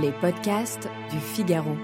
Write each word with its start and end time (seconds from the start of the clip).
Les 0.00 0.12
podcasts 0.12 0.88
du 1.10 1.18
Figaro. 1.18 1.76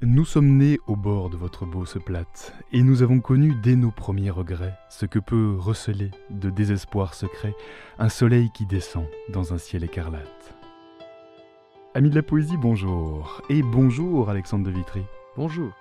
Nous 0.00 0.24
sommes 0.24 0.56
nés 0.56 0.78
au 0.86 0.96
bord 0.96 1.28
de 1.28 1.36
votre 1.36 1.66
Beauce 1.66 1.98
plate, 2.02 2.54
et 2.72 2.82
nous 2.82 3.02
avons 3.02 3.20
connu 3.20 3.54
dès 3.62 3.76
nos 3.76 3.90
premiers 3.90 4.30
regrets 4.30 4.78
ce 4.88 5.04
que 5.04 5.18
peut 5.18 5.56
receler 5.58 6.10
de 6.30 6.48
désespoir 6.48 7.12
secret 7.12 7.54
un 7.98 8.08
soleil 8.08 8.50
qui 8.54 8.64
descend 8.64 9.04
dans 9.28 9.52
un 9.52 9.58
ciel 9.58 9.84
écarlate. 9.84 10.54
Amis 11.94 12.10
de 12.10 12.14
la 12.14 12.22
poésie, 12.22 12.56
bonjour, 12.56 13.42
et 13.50 13.62
bonjour 13.62 14.30
Alexandre 14.30 14.64
de 14.64 14.70
Vitry. 14.70 15.02
Bonjour. 15.36 15.72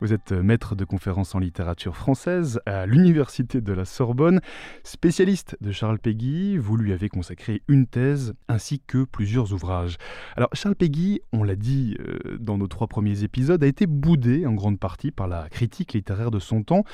Vous 0.00 0.12
êtes 0.12 0.32
maître 0.32 0.74
de 0.74 0.84
conférences 0.84 1.34
en 1.34 1.38
littérature 1.38 1.96
française 1.96 2.60
à 2.66 2.84
l'Université 2.84 3.62
de 3.62 3.72
la 3.72 3.86
Sorbonne, 3.86 4.42
spécialiste 4.84 5.56
de 5.62 5.72
Charles 5.72 5.98
Péguy. 5.98 6.58
Vous 6.58 6.76
lui 6.76 6.92
avez 6.92 7.08
consacré 7.08 7.62
une 7.66 7.86
thèse 7.86 8.34
ainsi 8.46 8.78
que 8.86 9.04
plusieurs 9.04 9.54
ouvrages. 9.54 9.96
Alors 10.36 10.50
Charles 10.52 10.74
Péguy, 10.74 11.22
on 11.32 11.42
l'a 11.44 11.56
dit 11.56 11.96
euh, 12.00 12.36
dans 12.38 12.58
nos 12.58 12.66
trois 12.66 12.88
premiers 12.88 13.22
épisodes, 13.22 13.64
a 13.64 13.66
été 13.66 13.86
boudé 13.86 14.44
en 14.44 14.52
grande 14.52 14.78
partie 14.78 15.12
par 15.12 15.28
la 15.28 15.48
critique 15.48 15.94
littéraire 15.94 16.30
de 16.30 16.40
son 16.40 16.62
temps. 16.62 16.84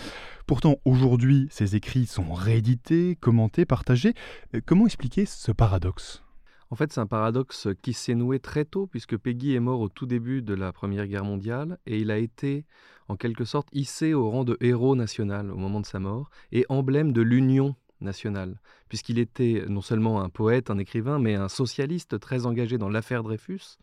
Pourtant, 0.46 0.76
aujourd'hui, 0.84 1.48
ses 1.50 1.74
écrits 1.74 2.06
sont 2.06 2.32
réédités, 2.32 3.16
commentés, 3.16 3.64
partagés. 3.64 4.14
Euh, 4.54 4.60
comment 4.64 4.86
expliquer 4.86 5.26
ce 5.26 5.50
paradoxe? 5.50 6.22
En 6.72 6.74
fait, 6.74 6.90
c'est 6.90 7.00
un 7.00 7.06
paradoxe 7.06 7.68
qui 7.82 7.92
s'est 7.92 8.14
noué 8.14 8.38
très 8.38 8.64
tôt, 8.64 8.86
puisque 8.86 9.18
Peggy 9.18 9.54
est 9.54 9.60
mort 9.60 9.80
au 9.80 9.90
tout 9.90 10.06
début 10.06 10.40
de 10.40 10.54
la 10.54 10.72
Première 10.72 11.06
Guerre 11.06 11.22
mondiale, 11.22 11.76
et 11.84 11.98
il 11.98 12.10
a 12.10 12.16
été, 12.16 12.64
en 13.08 13.16
quelque 13.16 13.44
sorte, 13.44 13.68
hissé 13.72 14.14
au 14.14 14.30
rang 14.30 14.44
de 14.44 14.56
héros 14.62 14.96
national 14.96 15.50
au 15.50 15.56
moment 15.56 15.82
de 15.82 15.86
sa 15.86 15.98
mort, 15.98 16.30
et 16.50 16.64
emblème 16.70 17.12
de 17.12 17.20
l'union 17.20 17.76
nationale, 18.00 18.58
puisqu'il 18.88 19.18
était 19.18 19.66
non 19.68 19.82
seulement 19.82 20.22
un 20.22 20.30
poète, 20.30 20.70
un 20.70 20.78
écrivain, 20.78 21.18
mais 21.18 21.34
un 21.34 21.50
socialiste 21.50 22.18
très 22.18 22.46
engagé 22.46 22.78
dans 22.78 22.88
l'affaire 22.88 23.22
Dreyfus, 23.22 23.76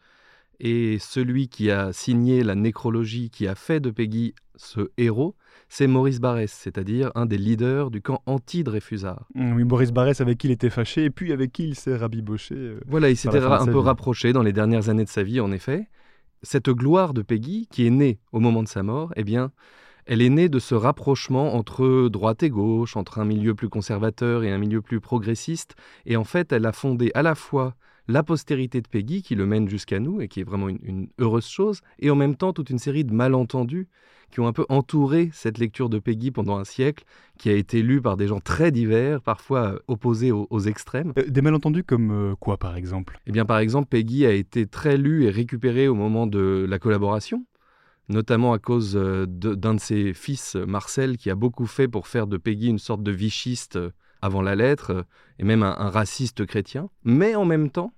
et 0.59 0.97
celui 0.99 1.47
qui 1.47 1.71
a 1.71 1.93
signé 1.93 2.43
la 2.43 2.55
nécrologie, 2.55 3.29
qui 3.29 3.47
a 3.47 3.55
fait 3.55 3.79
de 3.79 3.91
Peggy 3.91 4.33
ce 4.55 4.89
héros, 4.97 5.35
c'est 5.69 5.87
Maurice 5.87 6.19
Barrès, 6.19 6.51
c'est-à-dire 6.51 7.11
un 7.15 7.25
des 7.25 7.37
leaders 7.37 7.91
du 7.91 8.01
camp 8.01 8.21
anti-Dreyfusard. 8.25 9.27
Mmh, 9.35 9.53
oui, 9.55 9.63
Maurice 9.63 9.91
Barrès 9.91 10.19
avec 10.19 10.37
qui 10.37 10.47
il 10.47 10.51
était 10.51 10.69
fâché 10.69 11.05
et 11.05 11.09
puis 11.09 11.31
avec 11.31 11.53
qui 11.53 11.63
il 11.63 11.75
s'est 11.75 11.95
rabiboché. 11.95 12.55
Euh, 12.55 12.79
voilà, 12.87 13.09
il 13.09 13.15
s'était 13.15 13.37
un 13.37 13.65
peu 13.65 13.77
rapproché 13.77 14.33
dans 14.33 14.43
les 14.43 14.51
dernières 14.51 14.89
années 14.89 15.05
de 15.05 15.09
sa 15.09 15.23
vie, 15.23 15.39
en 15.39 15.51
effet. 15.51 15.87
Cette 16.41 16.69
gloire 16.69 17.13
de 17.13 17.21
Peggy, 17.21 17.67
qui 17.71 17.85
est 17.85 17.91
née 17.91 18.19
au 18.31 18.39
moment 18.39 18.63
de 18.63 18.67
sa 18.67 18.83
mort, 18.83 19.13
eh 19.15 19.23
bien, 19.23 19.51
elle 20.05 20.21
est 20.21 20.29
née 20.29 20.49
de 20.49 20.59
ce 20.59 20.73
rapprochement 20.73 21.55
entre 21.55 22.09
droite 22.09 22.43
et 22.43 22.49
gauche, 22.49 22.97
entre 22.97 23.19
un 23.19 23.25
milieu 23.25 23.53
plus 23.53 23.69
conservateur 23.69 24.43
et 24.43 24.51
un 24.51 24.57
milieu 24.57 24.81
plus 24.81 24.99
progressiste. 24.99 25.75
Et 26.05 26.17
en 26.17 26.23
fait, 26.23 26.51
elle 26.51 26.65
a 26.65 26.71
fondé 26.71 27.11
à 27.13 27.21
la 27.21 27.35
fois 27.35 27.75
la 28.09 28.23
postérité 28.23 28.81
de 28.81 28.87
Peggy, 28.87 29.21
qui 29.21 29.35
le 29.35 29.45
mène 29.45 29.69
jusqu'à 29.69 29.99
nous 29.99 30.19
et 30.19 30.27
qui 30.27 30.39
est 30.39 30.43
vraiment 30.43 30.67
une, 30.67 31.09
heureuse 31.19 31.47
chose, 31.47 31.81
et 31.99 32.09
en 32.09 32.15
même 32.15 32.35
temps 32.35 32.53
toute 32.53 32.71
une 32.71 32.79
série 32.79 33.05
de 33.05 33.13
malentendus 33.13 33.87
qui 34.31 34.39
ont 34.39 34.47
un 34.47 34.53
peu 34.53 34.65
entouré 34.69 35.29
cette 35.31 35.59
lecture 35.59 35.89
de 35.89 35.99
Peggy 35.99 36.31
pendant 36.31 36.57
un 36.57 36.63
siècle, 36.63 37.03
qui 37.37 37.49
a 37.49 37.53
été 37.53 37.81
lue 37.81 38.01
par 38.01 38.17
des 38.17 38.27
gens 38.27 38.39
très 38.39 38.71
divers, 38.71 39.21
parfois 39.21 39.73
euh, 39.73 39.79
opposés 39.87 40.31
aux, 40.31 40.59
extrêmes. 40.59 41.13
Euh, 41.17 41.23
des 41.27 41.41
malentendus 41.41 41.83
comme 41.83 42.11
euh, 42.11 42.35
quoi, 42.35 42.57
par 42.57 42.75
exemple? 42.75 43.19
Eh 43.27 43.31
bien, 43.31 43.45
par 43.45 43.59
exemple, 43.59 43.87
Peggy 43.89 44.25
a 44.25 44.31
été 44.31 44.65
très 44.67 44.97
lue 44.97 45.25
et 45.25 45.29
récupérée 45.29 45.87
au 45.87 45.95
moment 45.95 46.27
de 46.27 46.65
la 46.67 46.79
collaboration 46.79 47.45
notamment 48.11 48.53
à 48.53 48.57
cause 48.57 48.95
d'un 48.95 49.75
de, 49.75 49.79
ses 49.79 50.15
fils, 50.15 50.55
Marcel, 50.55 51.15
qui 51.15 51.29
a 51.29 51.35
beaucoup 51.35 51.67
fait 51.67 51.87
pour 51.87 52.07
faire 52.07 52.25
de 52.25 52.37
Peggy 52.37 52.65
une 52.65 52.79
sorte 52.79 53.03
de 53.03 53.11
vichiste 53.11 53.77
avant 54.23 54.41
la 54.41 54.55
lettre, 54.55 55.05
et 55.37 55.43
même 55.43 55.61
un 55.61 55.89
raciste 55.91 56.47
chrétien. 56.47 56.89
Mais 57.03 57.35
en 57.35 57.45
même 57.45 57.69
temps, 57.69 57.93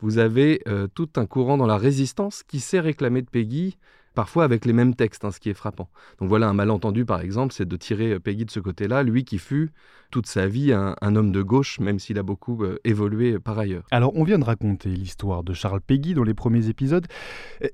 vous 0.00 0.18
avez 0.18 0.62
euh, 0.68 0.86
tout 0.92 1.08
un 1.16 1.26
courant 1.26 1.56
dans 1.56 1.66
la 1.66 1.78
résistance 1.78 2.42
qui 2.42 2.60
s'est 2.60 2.80
réclamé 2.80 3.22
de 3.22 3.30
Peggy 3.30 3.78
parfois 4.14 4.44
avec 4.44 4.64
les 4.64 4.72
mêmes 4.72 4.94
textes, 4.94 5.26
hein, 5.26 5.30
ce 5.30 5.38
qui 5.38 5.50
est 5.50 5.54
frappant. 5.54 5.90
Donc 6.20 6.30
voilà 6.30 6.48
un 6.48 6.54
malentendu, 6.54 7.04
par 7.04 7.20
exemple, 7.20 7.52
c'est 7.52 7.68
de 7.68 7.76
tirer 7.76 8.12
euh, 8.12 8.18
Peggy 8.18 8.46
de 8.46 8.50
ce 8.50 8.60
côté-là, 8.60 9.02
lui 9.02 9.24
qui 9.24 9.38
fut 9.38 9.72
toute 10.10 10.26
sa 10.26 10.46
vie 10.46 10.72
un, 10.72 11.16
homme 11.16 11.32
de 11.32 11.42
gauche, 11.42 11.80
même 11.80 11.98
s'il 11.98 12.18
a 12.18 12.22
beaucoup 12.22 12.64
euh, 12.64 12.78
évolué 12.84 13.38
par 13.38 13.58
ailleurs. 13.58 13.84
Alors 13.90 14.12
on 14.16 14.24
vient 14.24 14.38
de 14.38 14.44
raconter 14.44 14.88
l'histoire 14.88 15.42
de 15.42 15.52
Charles 15.52 15.82
Peggy 15.82 16.14
dans 16.14 16.22
les 16.22 16.32
premiers 16.32 16.68
épisodes. 16.68 17.06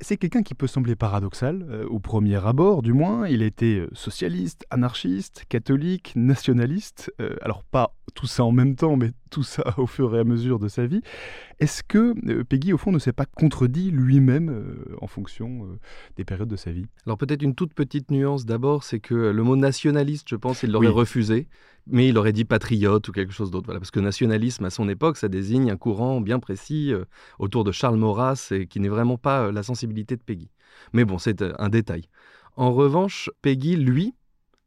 C'est 0.01 0.17
quelqu'un 0.17 0.43
qui 0.43 0.55
peut 0.55 0.67
sembler 0.67 0.97
paradoxal, 0.97 1.87
au 1.89 2.01
premier 2.01 2.45
abord 2.45 2.83
du 2.83 2.93
moins. 2.93 3.29
Il 3.29 3.43
était 3.43 3.87
socialiste, 3.93 4.65
anarchiste, 4.71 5.45
catholique, 5.49 6.15
nationaliste. 6.17 7.13
alors 7.43 7.63
pas 7.63 7.95
tout 8.15 8.27
ça 8.27 8.45
en 8.45 8.53
même 8.53 8.77
temps, 8.77 8.97
mais 8.97 9.13
tout 9.31 9.43
ça 9.43 9.75
au 9.79 9.87
fur 9.87 10.15
et 10.15 10.21
à 10.21 10.25
mesure 10.25 10.59
de 10.59 10.69
sa 10.69 10.87
vie. 10.87 11.03
Est-ce 11.61 11.83
que 11.83 12.43
Peggy, 12.43 12.73
au 12.73 12.79
fond, 12.79 12.93
ne 12.93 12.99
s'est 12.99 13.13
pas 13.13 13.27
contredit 13.27 13.91
lui-même 13.91 14.75
en 15.01 15.07
fonction 15.07 15.69
des 16.17 16.25
de 16.25 16.57
sa 16.57 16.73
vie? 16.73 16.87
Alors 17.07 17.19
peut-être 17.19 17.43
une 17.43 17.55
toute 17.55 17.75
petite 17.75 18.11
nuance 18.11 18.47
d'abord, 18.47 18.85
c'est 18.85 19.01
que 19.01 19.15
le 19.15 19.43
mot 19.43 19.57
nationaliste, 19.57 20.29
je 20.29 20.37
pense, 20.37 20.63
il 20.63 20.73
l'aurait 20.73 20.89
refusé, 20.89 21.47
mais 21.87 22.09
il 22.09 22.19
aurait 22.19 22.33
dit 22.33 22.45
patriote 22.45 23.09
ou 23.09 23.13
quelque 23.13 23.33
chose 23.33 23.51
d'autre. 23.51 23.67
Voilà, 23.67 23.81
parce 23.81 23.91
que 23.91 24.01
nationalisme, 24.01 24.65
à 24.65 24.71
son 24.71 24.89
époque, 24.89 25.17
ça 25.17 25.29
désigne 25.29 25.71
un 25.71 25.77
courant 25.77 26.21
bien 26.21 26.39
précis 26.39 26.93
euh, 26.93 27.05
autour 27.39 27.65
de 27.65 27.73
Charles 27.73 27.97
Maurras 27.97 28.49
et 28.51 28.67
qui 28.67 28.81
n'est 28.81 28.89
vraiment 28.89 29.19
pas 29.19 29.47
euh, 29.47 29.53
la 29.53 29.63
sensibilité 29.63 30.17
de 30.17 30.23
Peggy. 30.23 30.51
Mais 30.93 31.05
bon, 31.05 31.19
c'est 31.19 31.43
euh, 31.43 31.53
un 31.59 31.69
détail. 31.69 32.09
En 32.57 32.73
revanche, 32.73 33.31
Peggy, 33.41 33.77
lui, 33.77 34.15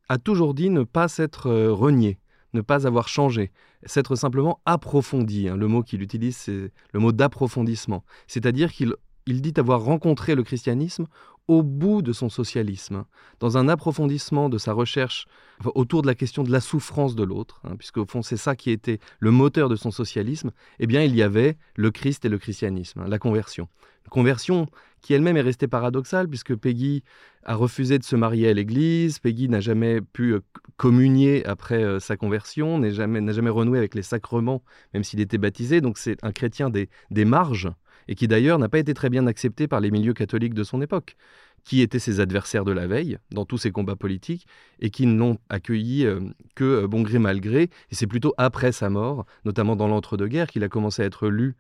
a 0.10 0.18
toujours 0.18 0.54
dit 0.54 0.70
ne 0.70 0.84
pas 0.84 1.08
s'être 1.08 1.50
renié, 1.70 2.20
ne 2.56 2.62
pas 2.62 2.88
avoir 2.88 3.08
changé, 3.08 3.52
s'être 3.86 4.16
simplement 4.16 4.60
approfondi. 4.66 5.48
Hein. 5.48 5.58
Le 5.58 5.68
mot 5.68 5.84
qu'il 5.84 6.02
utilise, 6.02 6.38
c'est 6.38 6.72
le 6.92 7.00
mot 7.00 7.12
d'approfondissement. 7.12 8.04
C'est-à-dire 8.28 8.72
qu'il 8.72 8.96
il 9.28 9.42
dit 9.42 9.54
avoir 9.58 9.82
rencontré 9.82 10.36
le 10.36 10.44
christianisme 10.44 11.08
au 11.48 11.62
bout 11.62 12.02
de 12.02 12.12
son 12.12 12.30
socialisme, 12.30 13.06
dans 13.40 13.58
un 13.58 13.68
approfondissement 13.70 14.50
de 14.50 14.58
sa 14.58 14.74
recherche 14.74 15.28
autour 15.64 16.02
de 16.02 16.08
la 16.08 16.16
question 16.16 16.44
de 16.44 16.52
la 16.52 16.60
souffrance 16.60 17.16
de 17.16 17.24
l'autre, 17.24 17.62
hein, 17.64 17.76
puisque 17.78 17.98
au 17.98 18.06
fond 18.06 18.22
c'est 18.22 18.38
ça 18.38 18.56
qui 18.56 18.72
était 18.72 19.00
le 19.20 19.32
moteur 19.32 19.70
de 19.70 19.76
son 19.76 19.92
socialisme, 19.92 20.52
eh 20.80 20.88
bien 20.88 21.04
il 21.04 21.16
y 21.16 21.22
avait 21.22 21.58
le 21.76 21.92
Christ 21.92 22.26
et 22.26 22.30
le 22.30 22.40
christianisme, 22.40 23.02
hein, 23.02 23.08
la 23.08 23.20
conversion. 23.20 23.68
Conversion 24.10 24.68
qui 25.06 25.14
elle-même 25.14 25.38
est 25.38 25.42
restée 25.42 25.68
paradoxale, 25.68 26.28
puisque 26.28 26.56
Peggy 26.56 27.04
a 27.44 27.54
refusé 27.54 28.00
de 28.00 28.04
se 28.04 28.16
marier 28.16 28.50
à 28.50 28.54
l'Église, 28.54 29.20
Peggy 29.20 29.48
n'a 29.48 29.60
jamais 29.60 30.02
pu 30.02 30.34
euh, 30.34 30.40
communier 30.78 31.46
après 31.46 31.84
euh, 31.84 32.00
sa 32.00 32.18
conversion, 32.18 32.80
n'a 32.80 32.90
jamais, 32.90 33.50
renoué 33.52 33.78
avec 33.78 33.94
les 33.94 34.02
sacrements, 34.02 34.64
même 34.96 35.04
s'il 35.04 35.20
était 35.20 35.38
baptisé, 35.38 35.80
donc 35.80 36.00
c'est 36.00 36.18
un 36.24 36.32
chrétien 36.32 36.72
des, 36.72 36.90
des 37.12 37.24
marges, 37.24 37.70
et 38.08 38.16
qui 38.16 38.28
d'ailleurs 38.28 38.58
n'a 38.58 38.68
pas 38.68 38.80
été 38.80 38.96
très 38.96 39.12
bien 39.12 39.28
accepté 39.28 39.68
par 39.68 39.80
les 39.80 39.92
milieux 39.92 40.14
catholiques 40.14 40.56
de 40.56 40.64
son 40.64 40.82
époque, 40.82 41.18
qui 41.64 41.82
étaient 41.82 42.00
ses 42.00 42.20
adversaires 42.20 42.66
de 42.66 42.72
la 42.72 42.88
veille 42.88 43.20
dans 43.30 43.46
tous 43.46 43.60
ses 43.60 43.70
combats 43.70 43.96
politiques, 43.96 44.48
et 44.80 44.90
qui 44.90 45.06
ne 45.06 45.20
l'ont 45.20 45.38
accueilli 45.50 46.08
euh, 46.08 46.20
que 46.56 46.88
bon 46.88 47.04
gré 47.04 47.20
mal 47.20 47.42
gré, 47.42 47.70
et 47.92 47.96
c'est 47.96 48.08
plutôt 48.08 48.34
après 48.40 48.72
sa 48.72 48.90
mort, 48.90 49.28
notamment 49.46 49.76
dans 49.76 49.88
l'entre-deux-guerres, 49.88 50.48
qu'il 50.48 50.64
a 50.64 50.68
commencé 50.68 51.04
à 51.04 51.06
être 51.06 51.28
lu 51.28 51.56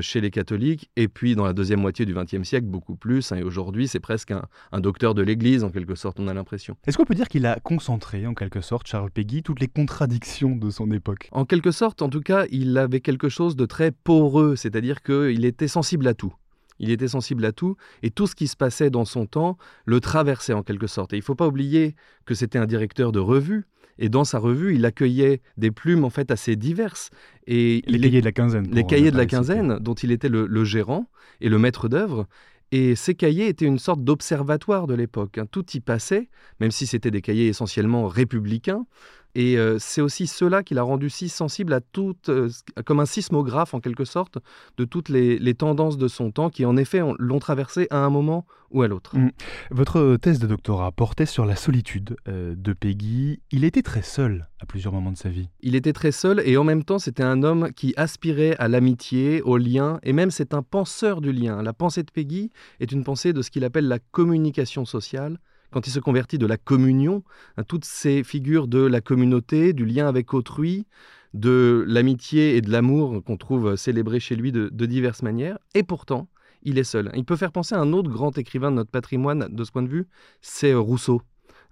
chez 0.00 0.20
les 0.20 0.30
catholiques, 0.30 0.90
et 0.96 1.08
puis 1.08 1.34
dans 1.34 1.44
la 1.44 1.52
deuxième 1.52 1.80
moitié 1.80 2.06
du 2.06 2.14
XXe 2.14 2.42
siècle, 2.42 2.66
beaucoup 2.66 2.96
plus. 2.96 3.32
Hein, 3.32 3.36
et 3.36 3.42
aujourd'hui, 3.42 3.88
c'est 3.88 4.00
presque 4.00 4.32
un, 4.32 4.80
docteur 4.80 5.14
de 5.14 5.22
l'Église, 5.22 5.64
en 5.64 5.70
quelque 5.70 5.94
sorte, 5.94 6.18
on 6.20 6.28
a 6.28 6.34
l'impression. 6.34 6.76
Est-ce 6.86 6.96
qu'on 6.96 7.04
peut 7.04 7.14
dire 7.14 7.28
qu'il 7.28 7.46
a 7.46 7.58
concentré, 7.60 8.26
en 8.26 8.34
quelque 8.34 8.60
sorte, 8.60 8.86
Charles 8.86 9.10
Peggy, 9.10 9.42
toutes 9.42 9.60
les 9.60 9.68
contradictions 9.68 10.56
de 10.56 10.70
son 10.70 10.90
époque? 10.90 11.28
En 11.32 11.44
quelque 11.44 11.70
sorte, 11.70 12.02
en 12.02 12.08
tout 12.08 12.20
cas, 12.20 12.46
il 12.50 12.76
avait 12.78 13.00
quelque 13.00 13.28
chose 13.28 13.56
de 13.56 13.66
très 13.66 13.90
poreux, 13.90 14.56
c'est-à-dire 14.56 15.02
qu'il 15.02 15.44
était 15.44 15.68
sensible 15.68 16.06
à 16.08 16.14
tout. 16.14 16.34
Il 16.78 16.90
était 16.90 17.08
sensible 17.08 17.44
à 17.44 17.52
tout, 17.52 17.76
et 18.02 18.10
tout 18.10 18.26
ce 18.26 18.34
qui 18.34 18.48
se 18.48 18.56
passait 18.56 18.90
dans 18.90 19.04
son 19.04 19.26
temps 19.26 19.56
le 19.84 20.00
traversait 20.00 20.54
en 20.54 20.62
quelque 20.62 20.86
sorte. 20.86 21.12
Et 21.12 21.16
il 21.16 21.20
ne 21.20 21.24
faut 21.24 21.34
pas 21.34 21.46
oublier 21.46 21.94
que 22.24 22.34
c'était 22.34 22.58
un 22.58 22.66
directeur 22.66 23.12
de 23.12 23.20
revue, 23.20 23.66
et 23.98 24.08
dans 24.08 24.24
sa 24.24 24.38
revue, 24.38 24.74
il 24.74 24.84
accueillait 24.84 25.40
des 25.56 25.70
plumes 25.70 26.04
en 26.04 26.10
fait 26.10 26.30
assez 26.30 26.56
diverses. 26.56 27.10
Et 27.46 27.82
les 27.86 28.00
cahiers 28.00 28.20
de 28.20 28.24
la 28.24 28.32
quinzaine. 28.32 28.68
Les 28.72 28.84
cahiers 28.84 29.10
de 29.10 29.16
la 29.16 29.26
quinzaine, 29.26 29.78
dont 29.78 29.94
il 29.94 30.10
était 30.10 30.28
le, 30.28 30.64
gérant 30.64 31.08
et 31.40 31.48
le 31.48 31.58
maître 31.58 31.88
d'œuvre. 31.88 32.26
Et 32.72 32.96
ces 32.96 33.14
cahiers 33.14 33.48
étaient 33.48 33.66
une 33.66 33.78
sorte 33.78 34.02
d'observatoire 34.02 34.86
de 34.86 34.94
l'époque. 34.94 35.38
Hein. 35.38 35.46
Tout 35.50 35.64
y 35.74 35.80
passait, 35.80 36.28
même 36.60 36.70
si 36.70 36.86
c'était 36.86 37.10
des 37.10 37.22
cahiers 37.22 37.48
essentiellement 37.48 38.08
républicains. 38.08 38.86
Et 39.34 39.58
euh, 39.58 39.78
c'est 39.78 40.00
aussi 40.00 40.26
cela 40.26 40.62
qui 40.62 40.74
l'a 40.74 40.82
rendu 40.82 41.10
si 41.10 41.28
sensible 41.28 41.72
à 41.72 41.80
tout, 41.80 42.16
euh, 42.28 42.48
comme 42.84 43.00
un 43.00 43.06
sismographe 43.06 43.74
en 43.74 43.80
quelque 43.80 44.04
sorte, 44.04 44.38
de 44.76 44.84
toutes 44.84 45.08
les, 45.08 45.54
tendances 45.54 45.98
de 45.98 46.08
son 46.08 46.32
temps 46.32 46.50
qui 46.50 46.64
en 46.64 46.76
effet 46.76 47.00
l'ont 47.18 47.38
traversé 47.38 47.86
à 47.90 47.98
un 47.98 48.10
moment 48.10 48.44
ou 48.70 48.82
à 48.82 48.88
l'autre. 48.88 49.16
Mmh. 49.16 49.30
Votre 49.70 50.16
thèse 50.16 50.40
de 50.40 50.48
doctorat 50.48 50.90
portait 50.90 51.26
sur 51.26 51.46
la 51.46 51.54
solitude 51.54 52.16
euh, 52.26 52.54
de 52.56 52.72
Peggy. 52.72 53.40
Il 53.52 53.62
était 53.62 53.82
très 53.82 54.02
seul 54.02 54.48
à 54.58 54.66
plusieurs 54.66 54.92
moments 54.92 55.12
de 55.12 55.16
sa 55.16 55.28
vie. 55.28 55.48
Il 55.60 55.76
était 55.76 55.92
très 55.92 56.10
seul 56.10 56.42
et 56.44 56.56
en 56.56 56.64
même 56.64 56.82
temps 56.82 56.98
c'était 56.98 57.22
un 57.22 57.44
homme 57.44 57.70
qui 57.72 57.94
aspirait 57.96 58.56
à 58.58 58.66
l'amitié, 58.66 59.42
au 59.42 59.58
lien, 59.58 60.00
et 60.02 60.12
même 60.12 60.32
c'est 60.32 60.54
un 60.54 60.62
penseur 60.62 61.20
du 61.20 61.32
lien. 61.32 61.62
La 61.62 61.72
pensée 61.72 62.02
de 62.02 62.10
Peggy 62.10 62.50
est 62.80 62.90
une 62.90 63.04
pensée 63.04 63.32
de 63.32 63.42
ce 63.42 63.50
qu'il 63.50 63.64
appelle 63.64 63.86
la 63.86 63.98
communication 63.98 64.84
sociale 64.84 65.38
quand 65.74 65.88
il 65.88 65.90
se 65.90 65.98
convertit, 65.98 66.38
de 66.38 66.46
la 66.46 66.56
communion, 66.56 67.24
hein, 67.56 67.64
toutes 67.64 67.84
ces 67.84 68.22
figures 68.22 68.68
de 68.68 68.78
la 68.78 69.00
communauté, 69.00 69.72
du 69.72 69.84
lien 69.84 70.06
avec 70.06 70.32
autrui, 70.32 70.86
de 71.34 71.84
l'amitié 71.88 72.56
et 72.56 72.60
de 72.60 72.70
l'amour 72.70 73.24
qu'on 73.24 73.36
trouve 73.36 73.74
célébrés 73.74 74.20
chez 74.20 74.36
lui 74.36 74.52
de, 74.52 74.68
diverses 74.86 75.22
manières. 75.22 75.58
Et 75.74 75.82
pourtant, 75.82 76.28
il 76.62 76.78
est 76.78 76.84
seul. 76.84 77.10
Il 77.16 77.24
peut 77.24 77.34
faire 77.34 77.50
penser 77.50 77.74
à 77.74 77.80
un 77.80 77.92
autre 77.92 78.08
grand 78.08 78.38
écrivain 78.38 78.70
de 78.70 78.76
notre 78.76 78.92
patrimoine 78.92 79.48
de 79.50 79.64
ce 79.64 79.72
point 79.72 79.82
de 79.82 79.88
vue, 79.88 80.06
c'est 80.42 80.74
Rousseau. 80.74 81.22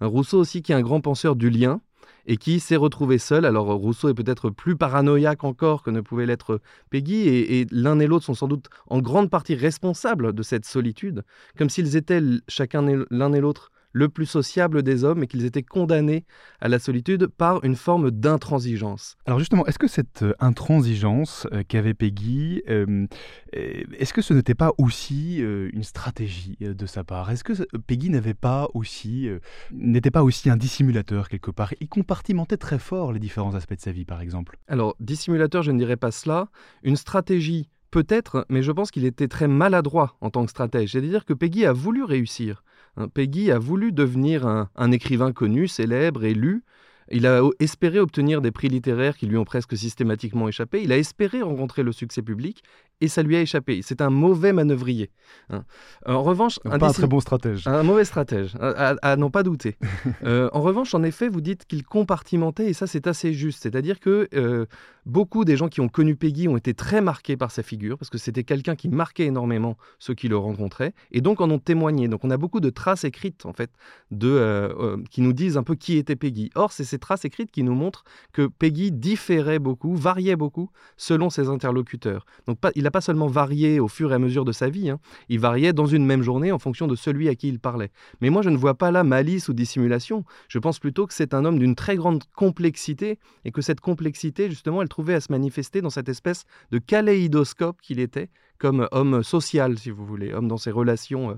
Rousseau 0.00 0.40
aussi 0.40 0.62
qui 0.62 0.72
est 0.72 0.74
un 0.74 0.82
grand 0.82 1.00
penseur 1.00 1.36
du 1.36 1.48
lien, 1.48 1.80
et 2.26 2.36
qui 2.36 2.58
s'est 2.58 2.76
retrouvé 2.76 3.18
seul. 3.18 3.44
Alors 3.44 3.66
Rousseau 3.66 4.08
est 4.08 4.14
peut-être 4.14 4.50
plus 4.50 4.76
paranoïaque 4.76 5.44
encore 5.44 5.84
que 5.84 5.90
ne 5.90 6.00
pouvait 6.00 6.26
l'être 6.26 6.60
Peggy, 6.90 7.28
et, 7.28 7.66
l'un 7.70 8.00
et 8.00 8.08
l'autre 8.08 8.24
sont 8.24 8.34
sans 8.34 8.48
doute 8.48 8.68
en 8.88 9.00
grande 9.00 9.30
partie 9.30 9.54
responsables 9.54 10.32
de 10.32 10.42
cette 10.42 10.64
solitude, 10.64 11.22
comme 11.56 11.70
s'ils 11.70 11.96
étaient 11.96 12.20
chacun 12.48 13.04
l'un 13.10 13.32
et 13.32 13.40
l'autre 13.40 13.70
le 13.92 14.08
plus 14.08 14.26
sociable 14.26 14.82
des 14.82 15.04
hommes 15.04 15.22
et 15.22 15.26
qu'ils 15.26 15.44
étaient 15.44 15.62
condamnés 15.62 16.24
à 16.60 16.68
la 16.68 16.78
solitude 16.78 17.26
par 17.26 17.64
une 17.64 17.76
forme 17.76 18.10
d'intransigeance. 18.10 19.16
Alors 19.26 19.38
justement, 19.38 19.66
est-ce 19.66 19.78
que 19.78 19.88
cette 19.88 20.22
euh, 20.22 20.34
intransigeance 20.40 21.46
euh, 21.52 21.62
qu'avait 21.66 21.94
Peggy, 21.94 22.62
euh, 22.68 23.06
est-ce 23.52 24.12
que 24.12 24.22
ce 24.22 24.34
n'était 24.34 24.54
pas 24.54 24.72
aussi 24.78 25.38
une 25.38 25.82
stratégie 25.82 26.56
de 26.60 26.86
sa 26.86 27.04
part? 27.04 27.30
Est-ce 27.30 27.44
que 27.44 27.52
Peggy 27.86 28.08
n'avait 28.10 28.34
pas 28.34 28.68
aussi, 28.74 29.28
n'était 29.72 30.10
pas 30.10 30.22
aussi 30.22 30.48
un 30.48 30.56
dissimulateur 30.56 31.28
quelque 31.28 31.50
part? 31.50 31.74
Il 31.80 31.88
compartimentait 31.88 32.56
très 32.56 32.78
fort 32.78 33.12
les 33.12 33.20
différents 33.20 33.54
aspects 33.54 33.74
de 33.74 33.80
sa 33.80 33.92
vie, 33.92 34.06
par 34.06 34.22
exemple? 34.22 34.58
Alors, 34.68 34.96
dissimulateur, 35.00 35.62
je 35.62 35.70
ne 35.70 35.78
dirais 35.78 35.96
pas 35.96 36.10
cela. 36.10 36.48
Une 36.82 36.96
stratégie 36.96 37.68
Peut-être, 37.92 38.46
mais 38.48 38.62
je 38.62 38.72
pense 38.72 38.90
qu'il 38.90 39.04
était 39.04 39.28
très 39.28 39.48
maladroit 39.48 40.16
en 40.22 40.30
tant 40.30 40.46
que 40.46 40.50
stratège. 40.50 40.92
C'est-à-dire 40.92 41.26
que 41.26 41.34
Peggy 41.34 41.66
a 41.66 41.74
voulu 41.74 42.04
réussir. 42.04 42.64
Hein, 42.96 43.08
Peggy 43.08 43.50
a 43.50 43.58
voulu 43.58 43.92
devenir 43.92 44.46
un, 44.46 44.92
écrivain 44.92 45.32
connu, 45.32 45.68
célèbre, 45.68 46.24
élu. 46.24 46.64
Il 47.10 47.26
a 47.26 47.42
espéré 47.58 47.98
obtenir 47.98 48.40
des 48.40 48.52
prix 48.52 48.68
littéraires 48.68 49.16
qui 49.16 49.26
lui 49.26 49.36
ont 49.36 49.44
presque 49.44 49.76
systématiquement 49.76 50.48
échappé. 50.48 50.82
Il 50.82 50.92
a 50.92 50.98
espéré 50.98 51.42
rencontrer 51.42 51.82
le 51.82 51.92
succès 51.92 52.22
public 52.22 52.62
et 53.02 53.08
ça 53.08 53.22
lui 53.22 53.36
a 53.36 53.40
échappé. 53.40 53.80
C'est 53.82 54.00
un 54.00 54.10
mauvais 54.10 54.52
manœuvrier. 54.52 55.10
Hein. 55.50 55.64
En 56.06 56.22
revanche, 56.22 56.60
un 56.64 56.78
pas 56.78 56.90
un 56.90 56.92
très 56.92 57.08
bon 57.08 57.18
stratège. 57.18 57.66
Un 57.66 57.82
mauvais 57.82 58.04
stratège, 58.04 58.56
à, 58.60 59.16
n'en 59.16 59.30
pas 59.30 59.42
douter. 59.42 59.76
Euh, 60.24 60.48
en 60.52 60.60
revanche, 60.60 60.94
en 60.94 61.02
effet, 61.02 61.28
vous 61.28 61.40
dites 61.40 61.64
qu'il 61.64 61.84
compartimentait 61.84 62.68
et 62.68 62.74
ça, 62.74 62.86
c'est 62.86 63.06
assez 63.06 63.32
juste. 63.32 63.62
C'est-à-dire 63.62 63.98
que 63.98 64.28
euh, 64.34 64.66
beaucoup 65.04 65.44
des 65.44 65.56
gens 65.56 65.68
qui 65.68 65.80
ont 65.80 65.88
connu 65.88 66.14
Peggy 66.16 66.48
ont 66.48 66.56
été 66.56 66.74
très 66.74 67.00
marqués 67.00 67.36
par 67.36 67.50
sa 67.50 67.62
figure 67.62 67.98
parce 67.98 68.10
que 68.10 68.18
c'était 68.18 68.44
quelqu'un 68.44 68.76
qui 68.76 68.88
marquait 68.88 69.26
énormément 69.26 69.76
ceux 69.98 70.14
qui 70.14 70.28
le 70.28 70.36
rencontraient 70.36 70.94
et 71.10 71.20
donc 71.20 71.40
en 71.40 71.50
ont 71.50 71.58
témoigné. 71.58 72.08
Donc 72.08 72.24
on 72.24 72.30
a 72.30 72.36
beaucoup 72.36 72.60
de 72.60 72.70
traces 72.70 73.04
écrites 73.04 73.46
en 73.46 73.52
fait 73.52 73.70
de 74.10 74.28
euh, 74.28 74.96
qui 75.10 75.22
nous 75.22 75.32
disent 75.32 75.56
un 75.56 75.62
peu 75.62 75.74
qui 75.74 75.96
était 75.96 76.16
Peggy. 76.16 76.50
Or, 76.54 76.72
c'est 76.72 76.84
ces 76.84 76.98
traces 76.98 77.24
écrites 77.24 77.50
qui 77.50 77.62
nous 77.62 77.74
montrent 77.74 78.04
que 78.32 78.46
Peggy 78.46 78.92
différait 78.92 79.58
beaucoup, 79.58 79.94
variait 79.96 80.36
beaucoup 80.36 80.70
selon 80.96 81.30
ses 81.30 81.48
interlocuteurs. 81.48 82.26
Donc 82.46 82.58
pas, 82.58 82.70
il 82.76 82.86
a 82.86 82.90
pas 82.92 83.00
seulement 83.00 83.26
varié 83.26 83.80
au 83.80 83.88
fur 83.88 84.12
et 84.12 84.14
à 84.14 84.18
mesure 84.20 84.44
de 84.44 84.52
sa 84.52 84.68
vie, 84.68 84.90
hein. 84.90 85.00
il 85.28 85.40
variait 85.40 85.72
dans 85.72 85.86
une 85.86 86.06
même 86.06 86.22
journée 86.22 86.52
en 86.52 86.60
fonction 86.60 86.86
de 86.86 86.94
celui 86.94 87.28
à 87.28 87.34
qui 87.34 87.48
il 87.48 87.58
parlait. 87.58 87.90
Mais 88.20 88.30
moi, 88.30 88.42
je 88.42 88.50
ne 88.50 88.56
vois 88.56 88.74
pas 88.74 88.92
là 88.92 89.02
malice 89.02 89.48
ou 89.48 89.52
dissimulation. 89.52 90.24
Je 90.48 90.60
pense 90.60 90.78
plutôt 90.78 91.06
que 91.08 91.14
c'est 91.14 91.34
un 91.34 91.44
homme 91.44 91.58
d'une 91.58 91.74
très 91.74 91.96
grande 91.96 92.22
complexité 92.36 93.18
et 93.44 93.50
que 93.50 93.62
cette 93.62 93.80
complexité, 93.80 94.48
justement, 94.48 94.80
elle 94.82 94.88
trouvait 94.88 95.14
à 95.14 95.20
se 95.20 95.32
manifester 95.32 95.80
dans 95.80 95.90
cette 95.90 96.08
espèce 96.08 96.44
de 96.70 96.78
kaléidoscope 96.78 97.80
qu'il 97.82 97.98
était 97.98 98.28
comme 98.58 98.86
homme 98.92 99.24
social, 99.24 99.76
si 99.76 99.90
vous 99.90 100.06
voulez, 100.06 100.32
homme 100.32 100.46
dans 100.46 100.56
ses 100.56 100.70
relations 100.70 101.30
euh, 101.30 101.34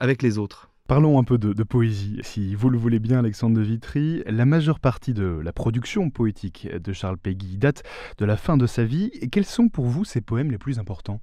avec 0.00 0.22
les 0.22 0.38
autres. 0.38 0.71
Parlons 0.88 1.18
un 1.18 1.24
peu 1.24 1.38
de, 1.38 1.62
poésie, 1.62 2.18
si 2.22 2.54
vous 2.54 2.68
le 2.68 2.76
voulez 2.76 2.98
bien, 2.98 3.20
Alexandre 3.20 3.56
de 3.56 3.62
Vitry. 3.62 4.22
La 4.26 4.44
majeure 4.44 4.78
partie 4.78 5.14
de 5.14 5.40
la 5.42 5.52
production 5.52 6.10
poétique 6.10 6.68
de 6.70 6.92
Charles 6.92 7.16
Péguy 7.16 7.56
date 7.56 7.82
de 8.18 8.24
la 8.26 8.36
fin 8.36 8.56
de 8.58 8.66
sa 8.66 8.84
vie. 8.84 9.10
Quels 9.30 9.46
sont 9.46 9.68
pour 9.68 9.86
vous 9.86 10.04
ses 10.04 10.20
poèmes 10.20 10.50
les 10.50 10.58
plus 10.58 10.78
importants? 10.78 11.20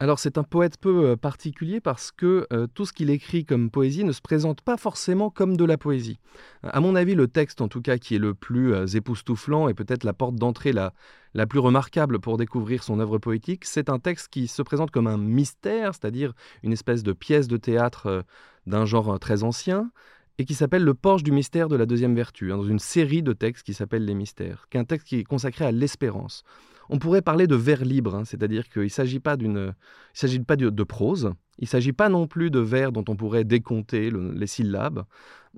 Alors 0.00 0.18
c'est 0.18 0.38
un 0.38 0.42
poète 0.42 0.78
peu 0.78 1.10
euh, 1.10 1.16
particulier 1.16 1.78
parce 1.78 2.10
que 2.10 2.46
euh, 2.54 2.66
tout 2.66 2.86
ce 2.86 2.92
qu'il 2.94 3.10
écrit 3.10 3.44
comme 3.44 3.70
poésie 3.70 4.02
ne 4.02 4.12
se 4.12 4.22
présente 4.22 4.62
pas 4.62 4.78
forcément 4.78 5.28
comme 5.28 5.58
de 5.58 5.64
la 5.66 5.76
poésie. 5.76 6.18
À 6.62 6.80
mon 6.80 6.96
avis, 6.96 7.14
le 7.14 7.28
texte 7.28 7.60
en 7.60 7.68
tout 7.68 7.82
cas 7.82 7.98
qui 7.98 8.14
est 8.14 8.18
le 8.18 8.32
plus 8.32 8.72
euh, 8.72 8.86
époustouflant 8.86 9.68
et 9.68 9.74
peut-être 9.74 10.04
la 10.04 10.14
porte 10.14 10.36
d'entrée 10.36 10.72
la, 10.72 10.94
la 11.34 11.46
plus 11.46 11.58
remarquable 11.58 12.18
pour 12.18 12.38
découvrir 12.38 12.82
son 12.82 12.98
œuvre 12.98 13.18
poétique, 13.18 13.66
c'est 13.66 13.90
un 13.90 13.98
texte 13.98 14.28
qui 14.28 14.48
se 14.48 14.62
présente 14.62 14.90
comme 14.90 15.06
un 15.06 15.18
mystère, 15.18 15.94
c'est-à-dire 15.94 16.32
une 16.62 16.72
espèce 16.72 17.02
de 17.02 17.12
pièce 17.12 17.46
de 17.46 17.58
théâtre 17.58 18.24
d'un 18.66 18.86
genre 18.86 19.18
très 19.20 19.42
ancien, 19.42 19.90
et 20.40 20.46
qui 20.46 20.54
s'appelle 20.54 20.84
Le 20.84 20.94
Porche 20.94 21.22
du 21.22 21.32
mystère 21.32 21.68
de 21.68 21.76
la 21.76 21.84
deuxième 21.84 22.14
vertu, 22.14 22.50
hein, 22.50 22.56
dans 22.56 22.64
une 22.64 22.78
série 22.78 23.22
de 23.22 23.34
textes 23.34 23.66
qui 23.66 23.74
s'appelle 23.74 24.06
Les 24.06 24.14
mystères, 24.14 24.68
qui 24.70 24.78
est 24.78 24.80
un 24.80 24.86
texte 24.86 25.06
qui 25.06 25.16
est 25.18 25.24
consacré 25.24 25.66
à 25.66 25.70
l'espérance. 25.70 26.44
On 26.88 26.98
pourrait 26.98 27.20
parler 27.20 27.46
de 27.46 27.56
vers 27.56 27.84
libre, 27.84 28.14
hein, 28.14 28.24
c'est-à-dire 28.24 28.70
qu'il 28.70 28.84
ne 28.84 28.88
s'agit 28.88 29.20
pas, 29.20 29.36
il 29.38 29.74
s'agit 30.14 30.40
pas 30.40 30.56
de, 30.56 30.82
prose, 30.82 31.34
il 31.58 31.64
ne 31.64 31.68
s'agit 31.68 31.92
pas 31.92 32.08
non 32.08 32.26
plus 32.26 32.50
de 32.50 32.58
vers 32.58 32.90
dont 32.90 33.04
on 33.08 33.16
pourrait 33.16 33.44
décompter 33.44 34.10
les 34.10 34.46
syllabes, 34.46 35.04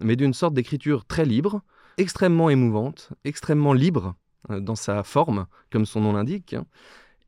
mais 0.01 0.17
d'une 0.17 0.35
sorte 0.35 0.55
d'écriture 0.55 1.05
très 1.05 1.27
libre, 1.27 1.63
extrêmement 1.97 2.51
émouvante, 2.51 3.11
extrêmement 3.23 3.75
libre 3.75 4.17
euh, 4.51 4.59
dans 4.59 4.75
sa 4.75 5.05
forme, 5.05 5.47
comme 5.71 5.87
son 5.87 6.01
nom 6.01 6.13
l'indique, 6.13 6.57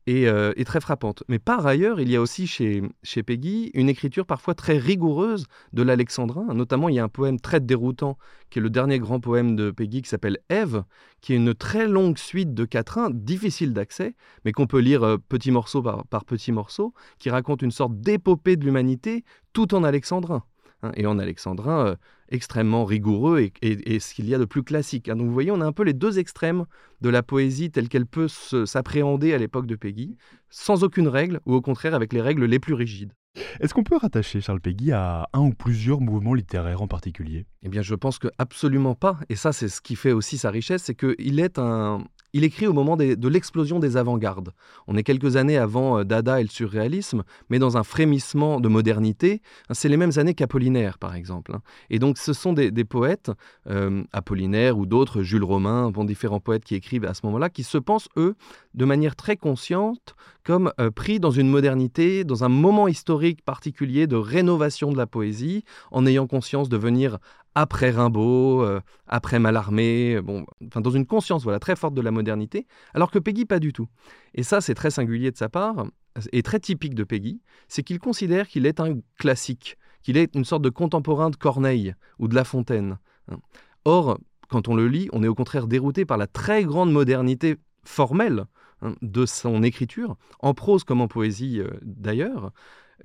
euh, 0.07 0.53
et, 0.55 0.65
très 0.65 0.81
frappante. 0.81 1.23
Mais 1.27 1.39
par 1.39 1.65
ailleurs, 1.65 1.99
il 1.99 2.09
y 2.09 2.15
a 2.15 2.21
aussi 2.21 2.45
chez, 2.45 2.83
chez 3.01 3.23
Peggy 3.23 3.71
une 3.73 3.89
écriture 3.89 4.25
parfois 4.25 4.53
très 4.53 4.77
rigoureuse 4.77 5.47
de 5.73 5.81
l'alexandrin. 5.81 6.53
Notamment, 6.53 6.89
il 6.89 6.95
y 6.95 6.99
a 6.99 7.03
un 7.03 7.09
poème 7.09 7.39
très 7.39 7.59
déroutant, 7.59 8.17
qui 8.51 8.59
est 8.59 8.61
le 8.61 8.69
dernier 8.69 8.99
grand 8.99 9.19
poème 9.19 9.55
de 9.55 9.71
Peggy, 9.71 10.03
qui 10.03 10.09
s'appelle 10.09 10.37
Ève, 10.49 10.83
qui 11.21 11.33
est 11.33 11.37
une 11.37 11.55
très 11.55 11.87
longue 11.87 12.19
suite 12.19 12.53
de 12.53 12.65
quatrains, 12.65 13.09
difficile 13.11 13.73
d'accès, 13.73 14.15
mais 14.43 14.51
qu'on 14.51 14.67
peut 14.67 14.79
lire 14.79 15.03
euh, 15.03 15.17
petit 15.17 15.49
morceau 15.49 15.81
par, 15.81 16.05
par 16.05 16.23
petit 16.25 16.51
morceau, 16.51 16.93
qui 17.17 17.31
raconte 17.31 17.63
une 17.63 17.71
sorte 17.71 17.99
d'épopée 17.99 18.57
de 18.57 18.65
l'humanité, 18.65 19.23
tout 19.53 19.73
en 19.73 19.83
alexandrin. 19.83 20.43
Hein, 20.85 20.91
et 20.95 21.05
en 21.05 21.19
alexandrin 21.19 21.87
euh, 21.87 21.95
extrêmement 22.29 22.85
rigoureux 22.85 23.49
et, 23.61 23.99
ce 23.99 24.13
qu'il 24.13 24.27
y 24.27 24.35
a 24.35 24.37
de 24.37 24.45
plus 24.45 24.63
classique. 24.63 25.09
Hein. 25.09 25.15
Donc 25.15 25.27
vous 25.27 25.33
voyez, 25.33 25.51
on 25.51 25.61
a 25.61 25.65
un 25.65 25.71
peu 25.71 25.83
les 25.83 25.93
deux 25.93 26.19
extrêmes 26.19 26.65
de 27.01 27.09
la 27.09 27.23
poésie 27.23 27.71
telle 27.71 27.89
qu'elle 27.89 28.05
peut 28.05 28.27
s'appréhender 28.27 29.33
à 29.33 29.37
l'époque 29.37 29.67
de 29.67 29.75
Peggy, 29.75 30.17
sans 30.49 30.83
aucune 30.83 31.07
règle, 31.07 31.39
ou 31.45 31.53
au 31.53 31.61
contraire 31.61 31.93
avec 31.93 32.13
les 32.13 32.21
règles 32.21 32.45
les 32.45 32.59
plus 32.59 32.73
rigides. 32.73 33.13
Est-ce 33.59 33.73
qu'on 33.73 33.83
peut 33.83 33.97
rattacher 33.97 34.39
Charles 34.41 34.61
Peggy 34.61 34.91
à 34.91 35.27
un 35.33 35.41
ou 35.41 35.53
plusieurs 35.53 35.99
mouvements 35.99 36.33
littéraires 36.33 36.81
en 36.81 36.87
particulier? 36.87 37.45
Eh 37.63 37.69
bien, 37.69 37.81
je 37.81 37.95
pense 37.95 38.17
que 38.17 38.29
absolument 38.37 38.95
pas. 38.95 39.19
Et 39.27 39.35
ça, 39.35 39.51
c'est 39.51 39.67
ce 39.67 39.81
qui 39.81 39.95
fait 39.95 40.13
aussi 40.13 40.37
sa 40.37 40.51
richesse, 40.51 40.83
c'est 40.83 40.95
qu'il 40.95 41.39
est 41.39 41.59
un, 41.59 42.03
il 42.35 42.43
écrit 42.43 42.67
au 42.67 42.73
moment 42.73 42.97
de 42.97 43.27
l'explosion 43.29 43.79
des 43.79 43.95
avant-gardes. 43.95 44.51
On 44.87 44.97
est 44.97 45.03
quelques 45.03 45.37
années 45.37 45.57
avant 45.57 45.99
euh, 45.99 46.03
Dada 46.03 46.41
et 46.41 46.43
le 46.43 46.49
surréalisme, 46.49 47.23
mais 47.49 47.59
dans 47.59 47.77
un 47.77 47.83
frémissement 47.83 48.59
de 48.59 48.67
modernité. 48.67 49.41
C'est 49.71 49.87
les 49.87 49.95
mêmes 49.95 50.11
années 50.17 50.33
qu'Apollinaire, 50.33 50.97
par 50.97 51.15
exemple. 51.15 51.53
Hein. 51.55 51.61
Et 51.89 51.97
donc, 51.97 52.17
ce 52.17 52.33
sont 52.33 52.51
des, 52.51 52.71
poètes, 52.83 53.31
euh, 53.69 54.03
Apollinaire 54.11 54.77
ou 54.77 54.85
d'autres, 54.85 55.21
Jules 55.21 55.45
Romain, 55.45 55.91
bon, 55.91 56.03
différents 56.03 56.41
poètes 56.41 56.65
qui 56.65 56.75
écrivent 56.75 57.05
à 57.05 57.13
ce 57.13 57.21
moment-là, 57.23 57.49
qui 57.49 57.63
se 57.63 57.77
pensent, 57.77 58.09
eux, 58.17 58.35
de 58.73 58.83
manière 58.83 59.15
très 59.15 59.37
consciente, 59.37 60.17
comme 60.43 60.73
euh, 60.81 60.91
pris 60.91 61.21
dans 61.21 61.31
une 61.31 61.47
modernité, 61.47 62.25
dans 62.25 62.43
un 62.43 62.49
moment 62.49 62.89
historique 62.89 63.45
particulier 63.45 64.07
de 64.07 64.17
rénovation 64.17 64.91
de 64.91 64.97
la 64.97 65.07
poésie, 65.07 65.63
en 65.89 66.05
ayant 66.05 66.27
conscience 66.27 66.67
de 66.67 66.75
venir 66.75 67.17
après 67.55 67.89
Rimbaud, 67.89 68.61
euh, 68.61 68.81
après 69.07 69.39
Mallarmé, 69.39 70.21
bon, 70.21 70.45
enfin 70.67 70.81
dans 70.81 70.91
une 70.91 71.05
conscience 71.05 71.43
voilà 71.43 71.59
très 71.59 71.75
forte 71.75 71.93
de 71.93 72.01
la 72.01 72.11
modernité, 72.11 72.67
alors 72.93 73.09
que 73.09 73.19
Peggy 73.19 73.45
pas 73.45 73.59
du 73.59 73.73
tout. 73.73 73.87
Et 74.33 74.43
ça 74.43 74.61
c'est 74.61 74.75
très 74.75 74.91
singulier 74.91 75.31
de 75.31 75.37
sa 75.37 75.49
part 75.49 75.85
et 76.31 76.43
très 76.43 76.59
typique 76.59 76.95
de 76.95 77.03
Peggy, 77.03 77.41
c'est 77.67 77.83
qu'il 77.83 77.99
considère 77.99 78.47
qu'il 78.47 78.65
est 78.65 78.79
un 78.79 78.99
classique, 79.17 79.77
qu'il 80.01 80.17
est 80.17 80.33
une 80.35 80.45
sorte 80.45 80.61
de 80.61 80.69
contemporain 80.69 81.29
de 81.29 81.35
Corneille 81.35 81.93
ou 82.19 82.27
de 82.27 82.35
La 82.35 82.43
Fontaine. 82.43 82.99
Hein. 83.29 83.37
Or, 83.85 84.19
quand 84.49 84.67
on 84.67 84.75
le 84.75 84.87
lit, 84.87 85.09
on 85.11 85.23
est 85.23 85.27
au 85.27 85.35
contraire 85.35 85.67
dérouté 85.67 86.05
par 86.05 86.17
la 86.17 86.27
très 86.27 86.63
grande 86.63 86.91
modernité 86.91 87.57
formelle 87.83 88.45
hein, 88.81 88.95
de 89.01 89.25
son 89.25 89.63
écriture, 89.63 90.15
en 90.39 90.53
prose 90.53 90.83
comme 90.83 91.01
en 91.01 91.07
poésie 91.07 91.59
euh, 91.59 91.69
d'ailleurs, 91.81 92.51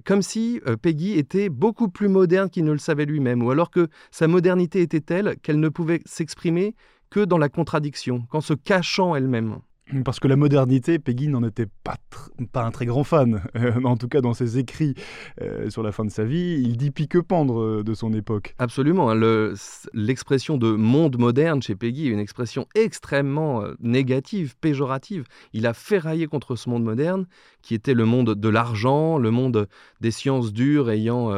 comme 0.05 0.23
si 0.23 0.61
euh, 0.67 0.77
Peggy 0.77 1.19
était 1.19 1.49
beaucoup 1.49 1.89
plus 1.89 2.09
moderne 2.09 2.51
qu'il 2.51 2.65
ne 2.65 2.73
le 2.73 2.79
savait 2.79 3.07
lui-même, 3.07 3.43
ou 3.43 3.51
alors 3.51 3.71
que 3.71 3.89
sa 4.11 4.29
modernité 4.29 4.81
était 4.81 5.01
telle 5.01 5.37
qu'elle 5.43 5.61
ne 5.61 5.69
pouvait 5.69 6.03
s'exprimer 6.05 6.75
que 7.11 7.21
dans 7.21 7.39
la 7.39 7.49
contradiction, 7.49 8.23
qu'en 8.31 8.41
se 8.41 8.55
cachant 8.55 9.15
elle-même. 9.15 9.59
Parce 10.05 10.21
que 10.21 10.29
la 10.29 10.37
modernité, 10.37 10.99
Peggy 10.99 11.29
n'en 11.29 11.43
était 11.43 11.67
pas, 11.85 11.97
un 12.55 12.71
très 12.71 12.87
grand 12.87 13.05
fan. 13.05 13.43
Euh, 13.57 13.73
en 13.85 13.97
tout 13.97 14.09
cas, 14.09 14.21
dans 14.21 14.33
ses 14.33 14.59
écrits 14.59 14.95
euh, 15.43 15.69
sur 15.71 15.83
la 15.83 15.93
fin 15.93 16.05
de 16.05 16.11
sa 16.11 16.25
vie, 16.25 16.61
il 16.63 16.77
dit 16.77 16.91
pique-pendre 16.91 17.61
euh, 17.61 17.83
de 17.83 17.95
son 17.95 18.13
époque. 18.15 18.55
Absolument. 18.59 19.11
Hein. 19.11 19.53
L'expression 19.93 20.57
de 20.57 20.71
monde 20.71 21.19
moderne 21.19 21.61
chez 21.61 21.75
Peggy 21.75 22.07
est 22.07 22.11
une 22.11 22.21
expression 22.21 22.67
extrêmement 22.75 23.65
négative, 23.81 24.55
péjorative. 24.61 25.25
Il 25.53 25.67
a 25.67 25.75
ferraillé 25.75 26.27
contre 26.27 26.57
ce 26.57 26.71
monde 26.71 26.85
moderne 26.85 27.27
qui 27.61 27.75
était 27.75 27.93
le 27.93 28.07
monde 28.07 28.35
de 28.35 28.49
l'argent, 28.49 29.19
le 29.19 29.31
monde 29.31 29.69
des 30.01 30.11
sciences 30.11 30.53
dures 30.53 30.91
ayant 30.91 31.31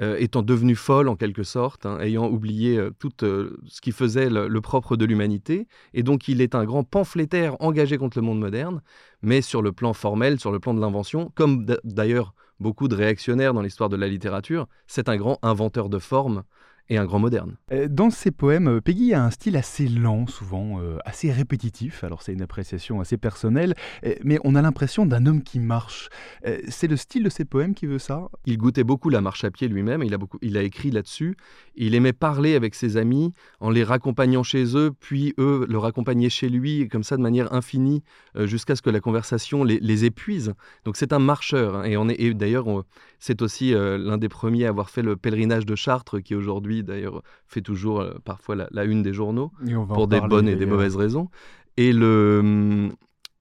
euh, 0.00 0.16
étant 0.18 0.42
devenue 0.42 0.74
folle 0.74 1.08
en 1.08 1.14
quelque 1.14 1.44
sorte, 1.44 1.86
hein, 1.86 1.98
ayant 2.00 2.28
oublié 2.28 2.76
euh, 2.76 2.90
tout 2.98 3.12
euh, 3.22 3.56
ce 3.66 3.80
qui 3.80 3.92
faisait 3.92 4.28
le, 4.28 4.60
propre 4.60 4.96
de 4.96 5.04
l'humanité. 5.04 5.68
Et 5.92 6.02
donc 6.02 6.26
il 6.26 6.40
est 6.40 6.54
un 6.54 6.64
grand 6.64 6.82
pamphlétaire 6.82 7.56
engagé 7.60 7.96
contre 7.96 8.18
le 8.18 8.22
monde 8.22 8.40
moderne, 8.40 8.82
mais 9.22 9.40
sur 9.40 9.62
le 9.62 9.72
plan 9.72 9.92
formel, 9.92 10.40
sur 10.40 10.50
le 10.50 10.58
plan 10.58 10.74
de 10.74 10.80
l'invention, 10.80 11.30
comme 11.36 11.66
d'ailleurs 11.84 12.34
beaucoup 12.58 12.88
de 12.88 12.96
réactionnaires 12.96 13.54
dans 13.54 13.62
l'histoire 13.62 13.88
de 13.88 13.96
la 13.96 14.08
littérature, 14.08 14.66
c'est 14.86 15.08
un 15.08 15.16
grand 15.16 15.38
inventeur 15.42 15.88
de 15.88 15.98
formes 15.98 16.42
et 16.90 16.98
un 16.98 17.06
grand 17.06 17.18
moderne. 17.18 17.56
Euh, 17.72 17.88
dans 17.88 18.10
ses 18.10 18.30
poèmes, 18.30 18.68
euh, 18.68 18.80
Peggy 18.80 19.14
a 19.14 19.24
un 19.24 19.30
style 19.30 19.56
assez 19.56 19.88
lent, 19.88 20.26
souvent 20.26 20.80
euh, 20.80 20.98
assez 21.04 21.32
répétitif. 21.32 22.04
Alors 22.04 22.22
c'est 22.22 22.32
une 22.32 22.42
appréciation 22.42 23.00
assez 23.00 23.16
personnelle, 23.16 23.74
mais 24.22 24.38
on 24.44 24.54
a 24.54 24.62
l'impression 24.62 25.06
d'un 25.06 25.26
homme 25.26 25.42
qui 25.42 25.60
marche. 25.60 26.08
C'est 26.68 26.86
le 26.86 26.96
style 26.96 27.24
de 27.24 27.28
ses 27.28 27.44
poèmes 27.44 27.74
qui 27.74 27.86
veut 27.86 27.98
ça? 27.98 28.28
Il 28.44 28.58
goûtait 28.58 28.84
beaucoup 28.84 29.08
la 29.08 29.20
marche 29.20 29.44
à 29.44 29.50
pied 29.50 29.68
lui-même, 29.68 30.02
il 30.02 30.12
a, 30.14 30.18
beaucoup, 30.18 30.38
il 30.42 30.56
a 30.56 30.62
écrit 30.62 30.90
là-dessus. 30.90 31.36
Il 31.74 31.94
aimait 31.94 32.12
parler 32.12 32.54
avec 32.54 32.74
ses 32.74 32.96
amis 32.96 33.32
en 33.60 33.70
les 33.70 33.84
raccompagnant 33.84 34.42
chez 34.42 34.76
eux, 34.76 34.92
puis 34.98 35.34
eux 35.38 35.66
le 35.68 35.78
raccompagner 35.78 36.28
chez 36.28 36.48
lui, 36.48 36.88
comme 36.88 37.04
ça 37.04 37.16
de 37.16 37.22
manière 37.22 37.52
infinie, 37.52 38.02
jusqu'à 38.36 38.76
ce 38.76 38.82
que 38.82 38.90
la 38.90 39.00
conversation 39.00 39.64
les, 39.64 40.04
épuise. 40.04 40.52
Donc 40.84 40.96
c'est 40.96 41.12
un 41.12 41.18
marcheur, 41.18 41.76
hein, 41.76 41.84
et, 41.84 41.96
on 41.96 42.08
est, 42.08 42.20
et 42.20 42.34
d'ailleurs 42.34 42.84
c'est 43.26 43.40
aussi 43.40 43.72
l'un 43.72 44.18
des 44.18 44.28
premiers 44.28 44.66
à 44.66 44.68
avoir 44.68 44.90
fait 44.90 45.00
le 45.00 45.16
pèlerinage 45.16 45.64
de 45.64 45.74
Chartres, 45.74 46.22
qui 46.22 46.34
aujourd'hui 46.34 46.84
d'ailleurs, 46.84 47.22
fait 47.46 47.62
toujours 47.62 48.00
euh, 48.00 48.12
parfois 48.22 48.54
la, 48.70 48.84
une 48.84 49.02
des 49.02 49.14
journaux, 49.14 49.50
pour 49.88 50.08
des 50.08 50.20
bonnes 50.20 50.46
et 50.46 50.56
des 50.56 50.66
mauvaises 50.66 50.94
raisons. 50.94 51.30
Et, 51.78 51.94
le, 51.94 52.40
hum, 52.42 52.92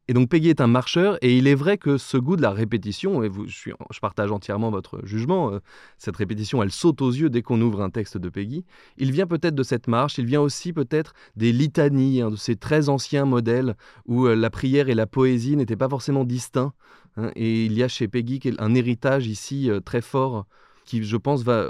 et 0.07 0.13
donc 0.13 0.29
Peggy 0.29 0.49
est 0.49 0.61
un 0.61 0.67
marcheur, 0.67 1.17
et 1.21 1.37
il 1.37 1.47
est 1.47 1.55
vrai 1.55 1.77
que 1.77 1.97
ce 1.97 2.15
goût 2.15 2.37
de 2.37 2.41
la 2.41 2.51
répétition, 2.51 3.23
et 3.23 3.27
vous, 3.27 3.45
je, 3.45 3.53
suis, 3.53 3.73
je 3.91 3.99
partage 3.99 4.31
entièrement 4.31 4.71
votre 4.71 5.05
jugement, 5.05 5.51
euh, 5.51 5.59
cette 5.97 6.15
répétition, 6.15 6.63
elle 6.63 6.71
saute 6.71 7.01
aux 7.01 7.11
yeux 7.11 7.29
dès 7.29 7.41
qu'on 7.41 7.59
ouvre 7.59 7.81
un 7.81 7.89
texte 7.89 8.17
de 8.17 8.29
Peggy, 8.29 8.63
il 8.95 9.11
vient 9.11 9.27
peut-être 9.27 9.55
de 9.55 9.63
cette 9.63 9.89
marche, 9.89 10.17
il 10.17 10.25
vient 10.25 10.41
aussi 10.41 10.71
peut-être 10.71 11.13
des 11.35 11.51
litanies, 11.51 12.21
hein, 12.21 12.31
de 12.31 12.37
ces 12.37 12.55
très 12.55 12.87
anciens 12.87 13.25
modèles 13.25 13.75
où 14.05 14.27
euh, 14.27 14.35
la 14.35 14.49
prière 14.49 14.87
et 14.87 14.95
la 14.95 15.07
poésie 15.07 15.57
n'étaient 15.57 15.75
pas 15.75 15.89
forcément 15.89 16.23
distincts. 16.23 16.71
Hein, 17.17 17.31
et 17.35 17.65
il 17.65 17.73
y 17.73 17.83
a 17.83 17.87
chez 17.87 18.07
Peggy 18.07 18.39
un 18.57 18.73
héritage 18.75 19.27
ici 19.27 19.69
très 19.85 20.01
fort 20.01 20.45
qui, 20.85 21.03
je 21.03 21.17
pense, 21.17 21.43
va, 21.43 21.67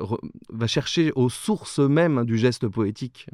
va 0.50 0.68
chercher 0.68 1.12
aux 1.16 1.30
sources 1.30 1.80
mêmes 1.80 2.26
du 2.26 2.38
geste 2.38 2.68
poétique. 2.68 3.28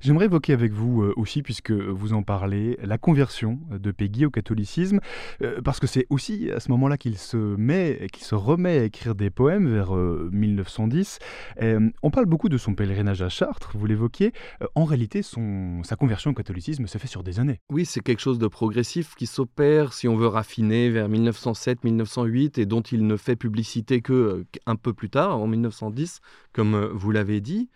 J'aimerais 0.00 0.26
évoquer 0.26 0.52
avec 0.52 0.72
vous 0.72 1.02
euh, 1.02 1.12
aussi, 1.16 1.42
puisque 1.42 1.70
vous 1.70 2.12
en 2.12 2.22
parlez, 2.22 2.78
la 2.82 2.98
conversion 2.98 3.58
de 3.70 3.90
Peggy 3.90 4.26
au 4.26 4.30
catholicisme, 4.30 5.00
euh, 5.42 5.60
parce 5.62 5.80
que 5.80 5.86
c'est 5.86 6.06
aussi 6.10 6.50
à 6.50 6.60
ce 6.60 6.70
moment-là 6.70 6.96
qu'il 6.96 7.18
se 7.18 7.36
met, 7.36 8.08
qu'il 8.12 8.24
se 8.24 8.34
remet 8.34 8.78
à 8.78 8.84
écrire 8.84 9.14
des 9.14 9.30
poèmes 9.30 9.68
vers 9.68 9.92
1910. 9.92 11.18
Euh, 11.62 11.90
on 12.02 12.10
parle 12.10 12.26
beaucoup 12.26 12.48
de 12.48 12.58
son 12.58 12.74
pèlerinage 12.74 13.22
à 13.22 13.28
Chartres, 13.28 13.72
vous 13.74 13.86
l'évoquiez. 13.86 14.32
en 14.74 14.84
réalité, 14.84 15.22
sa 15.22 15.96
conversion 15.96 16.30
au 16.30 16.34
catholicisme 16.34 16.86
se 16.86 16.98
fait 16.98 17.08
sur 17.08 17.22
des 17.22 17.40
années. 17.40 17.60
Oui, 17.70 17.84
c'est 17.84 18.00
quelque 18.00 18.20
chose 18.20 18.38
de 18.38 18.48
progressif 18.48 19.14
qui 19.14 19.26
s'opère, 19.26 19.92
si 19.92 20.08
on 20.08 20.16
veut 20.16 20.26
raffiner, 20.26 20.90
vers 20.90 21.08
1907-1908 21.08 22.60
et 22.60 22.66
dont 22.66 22.82
il 22.82 23.06
ne 23.06 23.16
fait 23.16 23.36
publicité 23.36 24.00
que 24.00 24.44
un 24.66 24.76
peu 24.76 24.92
plus 24.92 25.10
tard, 25.10 25.38
en 25.38 25.46
1910, 25.46 26.20
comme 26.52 26.76
vous 26.94 27.10
l'avez 27.10 27.40
dit. 27.40 27.68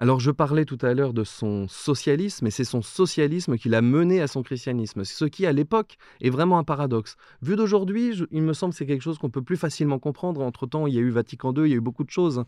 Alors 0.00 0.18
je 0.18 0.30
parlais 0.30 0.64
tout 0.64 0.78
à 0.80 0.94
l'heure 0.94 1.12
de 1.12 1.24
son 1.24 1.68
socialisme, 1.68 2.46
et 2.46 2.50
c'est 2.50 2.64
son 2.64 2.80
socialisme 2.80 3.58
qui 3.58 3.68
l'a 3.68 3.82
mené 3.82 4.22
à 4.22 4.28
son 4.28 4.42
christianisme, 4.42 5.04
ce 5.04 5.26
qui 5.26 5.44
à 5.44 5.52
l'époque 5.52 5.98
est 6.22 6.30
vraiment 6.30 6.58
un 6.58 6.64
paradoxe. 6.64 7.16
Vu 7.42 7.54
d'aujourd'hui, 7.54 8.14
il 8.30 8.42
me 8.42 8.54
semble 8.54 8.72
que 8.72 8.78
c'est 8.78 8.86
quelque 8.86 9.02
chose 9.02 9.18
qu'on 9.18 9.28
peut 9.28 9.42
plus 9.42 9.58
facilement 9.58 9.98
comprendre. 9.98 10.40
Entre-temps, 10.40 10.86
il 10.86 10.94
y 10.94 10.96
a 10.96 11.02
eu 11.02 11.10
Vatican 11.10 11.52
II, 11.52 11.64
il 11.66 11.68
y 11.68 11.74
a 11.74 11.76
eu 11.76 11.82
beaucoup 11.82 12.04
de 12.04 12.10
choses. 12.10 12.44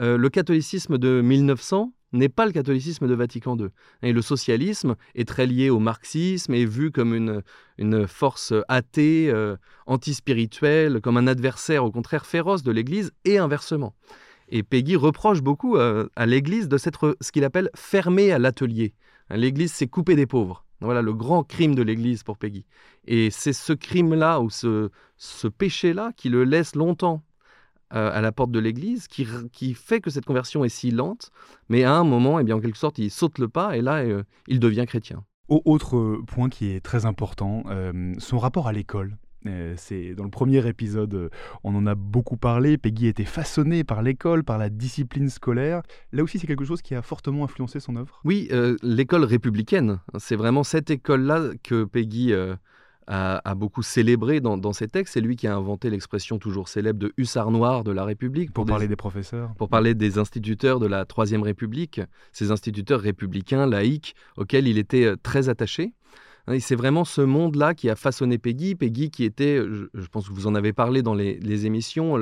Euh, 0.00 0.16
le 0.16 0.30
catholicisme 0.30 0.96
de 0.96 1.20
1900 1.20 1.92
n'est 2.12 2.30
pas 2.30 2.46
le 2.46 2.52
catholicisme 2.52 3.06
de 3.06 3.14
Vatican 3.14 3.58
II. 3.58 3.68
Et 4.00 4.14
le 4.14 4.22
socialisme 4.22 4.96
est 5.14 5.28
très 5.28 5.44
lié 5.44 5.68
au 5.68 5.80
marxisme 5.80 6.54
et 6.54 6.64
vu 6.64 6.92
comme 6.92 7.14
une, 7.14 8.06
force 8.06 8.54
athée, 8.68 9.28
euh, 9.28 9.56
antispirituelle, 9.84 11.02
comme 11.02 11.18
un 11.18 11.26
adversaire 11.26 11.84
au 11.84 11.90
contraire 11.90 12.24
féroce 12.24 12.62
de 12.62 12.72
l'Église, 12.72 13.12
et 13.26 13.36
inversement. 13.36 13.94
Et 14.48 14.62
Peggy 14.62 14.96
reproche 14.96 15.42
beaucoup 15.42 15.76
euh, 15.76 16.08
à 16.16 16.26
l'Église 16.26 16.68
de 16.68 16.78
s'être 16.78 17.16
ce 17.20 17.32
qu'il 17.32 17.44
appelle 17.44 17.70
fermé 17.74 18.32
à 18.32 18.38
l'atelier. 18.38 18.94
L'Église 19.30 19.72
s'est 19.72 19.88
coupée 19.88 20.14
des 20.14 20.26
pauvres. 20.26 20.64
Voilà 20.80 21.02
le 21.02 21.14
grand 21.14 21.42
crime 21.42 21.74
de 21.74 21.82
l'Église 21.82 22.22
pour 22.22 22.38
Peggy. 22.38 22.66
Et 23.06 23.30
c'est 23.30 23.52
ce 23.52 23.72
crime-là 23.72 24.40
ou 24.40 24.50
ce, 24.50 24.90
péché-là 25.48 26.12
qui 26.16 26.28
le 26.28 26.44
laisse 26.44 26.76
longtemps 26.76 27.24
euh, 27.94 28.10
à 28.12 28.20
la 28.20 28.30
porte 28.30 28.50
de 28.50 28.58
l'Église, 28.58 29.08
qui, 29.08 29.26
qui, 29.52 29.74
fait 29.74 30.00
que 30.00 30.10
cette 30.10 30.26
conversion 30.26 30.64
est 30.64 30.68
si 30.68 30.90
lente. 30.90 31.30
Mais 31.68 31.82
à 31.84 31.94
un 31.94 32.04
moment, 32.04 32.38
eh 32.38 32.44
bien, 32.44 32.56
en 32.56 32.60
quelque 32.60 32.78
sorte, 32.78 32.98
il 32.98 33.10
saute 33.10 33.38
le 33.38 33.48
pas 33.48 33.76
et 33.76 33.80
là, 33.80 33.98
euh, 34.04 34.22
il 34.48 34.60
devient 34.60 34.84
chrétien. 34.86 35.24
Autre 35.48 36.20
point 36.26 36.48
qui 36.48 36.70
est 36.70 36.80
très 36.80 37.06
important, 37.06 37.62
son 38.18 38.38
rapport 38.38 38.66
à 38.66 38.72
l'école. 38.72 39.16
Euh, 39.48 39.74
c'est 39.76 40.14
dans 40.14 40.24
le 40.24 40.30
premier 40.30 40.66
épisode, 40.66 41.14
euh, 41.14 41.28
on 41.64 41.74
en 41.74 41.86
a 41.86 41.94
beaucoup 41.94 42.36
parlé. 42.36 42.78
Peggy 42.78 43.06
était 43.06 43.24
façonnée 43.24 43.84
par 43.84 44.02
l'école, 44.02 44.44
par 44.44 44.58
la 44.58 44.68
discipline 44.68 45.28
scolaire. 45.28 45.82
Là 46.12 46.22
aussi, 46.22 46.38
c'est 46.38 46.46
quelque 46.46 46.64
chose 46.64 46.82
qui 46.82 46.94
a 46.94 47.02
fortement 47.02 47.44
influencé 47.44 47.80
son 47.80 47.96
œuvre. 47.96 48.20
Oui, 48.24 48.48
euh, 48.52 48.76
l'école 48.82 49.24
républicaine. 49.24 50.00
C'est 50.18 50.36
vraiment 50.36 50.64
cette 50.64 50.90
école-là 50.90 51.50
que 51.62 51.84
Peggy 51.84 52.32
a, 53.06 53.54
beaucoup 53.54 53.82
célébré 53.82 54.40
dans, 54.40 54.72
ses 54.72 54.88
textes. 54.88 55.14
C'est 55.14 55.20
lui 55.20 55.36
qui 55.36 55.46
a 55.46 55.54
inventé 55.54 55.90
l'expression 55.90 56.38
toujours 56.38 56.68
célèbre 56.68 56.98
de 56.98 57.12
hussard 57.16 57.50
noir 57.50 57.84
de 57.84 57.92
la 57.92 58.04
République. 58.04 58.52
Pour, 58.52 58.66
parler 58.66 58.88
des 58.88 58.96
professeurs. 58.96 59.54
Pour 59.54 59.68
parler 59.68 59.94
des 59.94 60.18
instituteurs 60.18 60.80
de 60.80 60.86
la 60.86 61.04
Troisième 61.04 61.42
République, 61.42 62.00
ces 62.32 62.50
instituteurs 62.50 63.00
républicains, 63.00 63.66
laïcs, 63.66 64.14
auxquels 64.36 64.66
il 64.66 64.78
était 64.78 65.16
très 65.22 65.48
attaché. 65.48 65.92
Hein, 66.46 66.58
c'est 66.60 66.76
vraiment 66.76 67.04
ce 67.04 67.20
monde-là 67.20 67.74
qui 67.74 67.90
a 67.90 67.96
façonné 67.96 68.38
Peggy. 68.38 68.74
Peggy 68.74 69.10
qui 69.10 69.24
était, 69.24 69.58
je, 69.58 70.06
pense 70.10 70.28
que 70.28 70.34
vous 70.34 70.46
en 70.46 70.54
avez 70.54 70.72
parlé 70.72 71.02
dans 71.02 71.14
les, 71.14 71.66
émissions, 71.66 72.16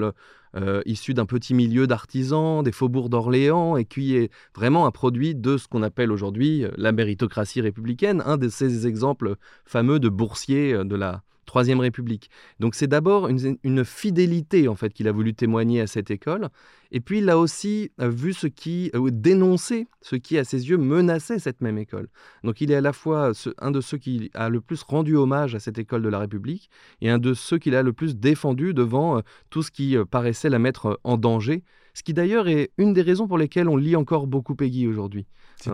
euh, 0.56 0.82
issu 0.86 1.14
d'un 1.14 1.26
petit 1.26 1.54
milieu 1.54 1.86
d'artisans, 1.86 2.62
des 2.62 2.72
faubourgs 2.72 3.08
d'Orléans, 3.08 3.76
et 3.76 3.84
qui 3.84 4.16
est 4.16 4.30
vraiment 4.54 4.86
un 4.86 4.90
produit 4.90 5.34
de 5.34 5.56
ce 5.56 5.66
qu'on 5.66 5.82
appelle 5.82 6.12
aujourd'hui 6.12 6.64
euh, 6.64 6.70
la 6.76 6.92
méritocratie 6.92 7.60
républicaine, 7.60 8.22
un 8.24 8.36
de 8.36 8.48
ces 8.48 8.86
exemples 8.86 9.36
fameux 9.64 9.98
de 9.98 10.08
boursiers 10.08 10.74
euh, 10.74 10.84
de 10.84 10.94
la, 10.94 11.22
Troisième 11.46 11.80
République. 11.80 12.30
Donc 12.58 12.74
c'est 12.74 12.86
d'abord 12.86 13.28
une, 13.28 13.84
fidélité 13.84 14.66
en 14.66 14.74
fait 14.74 14.92
qu'il 14.92 15.08
a 15.08 15.12
voulu 15.12 15.34
témoigner 15.34 15.80
à 15.80 15.86
cette 15.86 16.10
école, 16.10 16.48
et 16.90 17.00
puis 17.00 17.18
il 17.18 17.28
a 17.28 17.38
aussi 17.38 17.90
vu 17.98 18.32
ce 18.32 18.46
qui 18.46 18.90
euh, 18.94 19.10
dénoncé 19.10 19.86
ce 20.00 20.16
qui 20.16 20.38
à 20.38 20.44
ses 20.44 20.68
yeux 20.68 20.78
menaçait 20.78 21.38
cette 21.38 21.60
même 21.60 21.78
école. 21.78 22.08
Donc 22.44 22.60
il 22.60 22.70
est 22.70 22.76
à 22.76 22.80
la 22.80 22.92
fois 22.92 23.32
un 23.58 23.70
de 23.70 23.80
ceux 23.80 23.98
qui 23.98 24.30
a 24.34 24.48
le 24.48 24.60
plus 24.60 24.82
rendu 24.82 25.16
hommage 25.16 25.54
à 25.54 25.60
cette 25.60 25.78
école 25.78 26.02
de 26.02 26.08
la 26.08 26.18
République 26.18 26.70
et 27.00 27.10
un 27.10 27.18
de 27.18 27.34
ceux 27.34 27.58
qu'il 27.58 27.74
a 27.74 27.82
le 27.82 27.92
plus 27.92 28.16
défendu 28.16 28.74
devant 28.74 29.20
tout 29.50 29.62
ce 29.62 29.70
qui 29.70 29.96
paraissait 30.10 30.43
la 30.50 30.58
mettre 30.58 31.00
en 31.04 31.16
danger 31.16 31.62
ce 31.94 32.02
qui 32.02 32.12
d'ailleurs 32.12 32.48
est 32.48 32.72
une 32.76 32.92
des 32.92 33.02
raisons 33.02 33.28
pour 33.28 33.38
lesquelles 33.38 33.68
on 33.68 33.76
lit 33.76 33.94
encore 33.94 34.26
beaucoup 34.26 34.56
Peggy 34.56 34.88
aujourd'hui. 34.88 35.26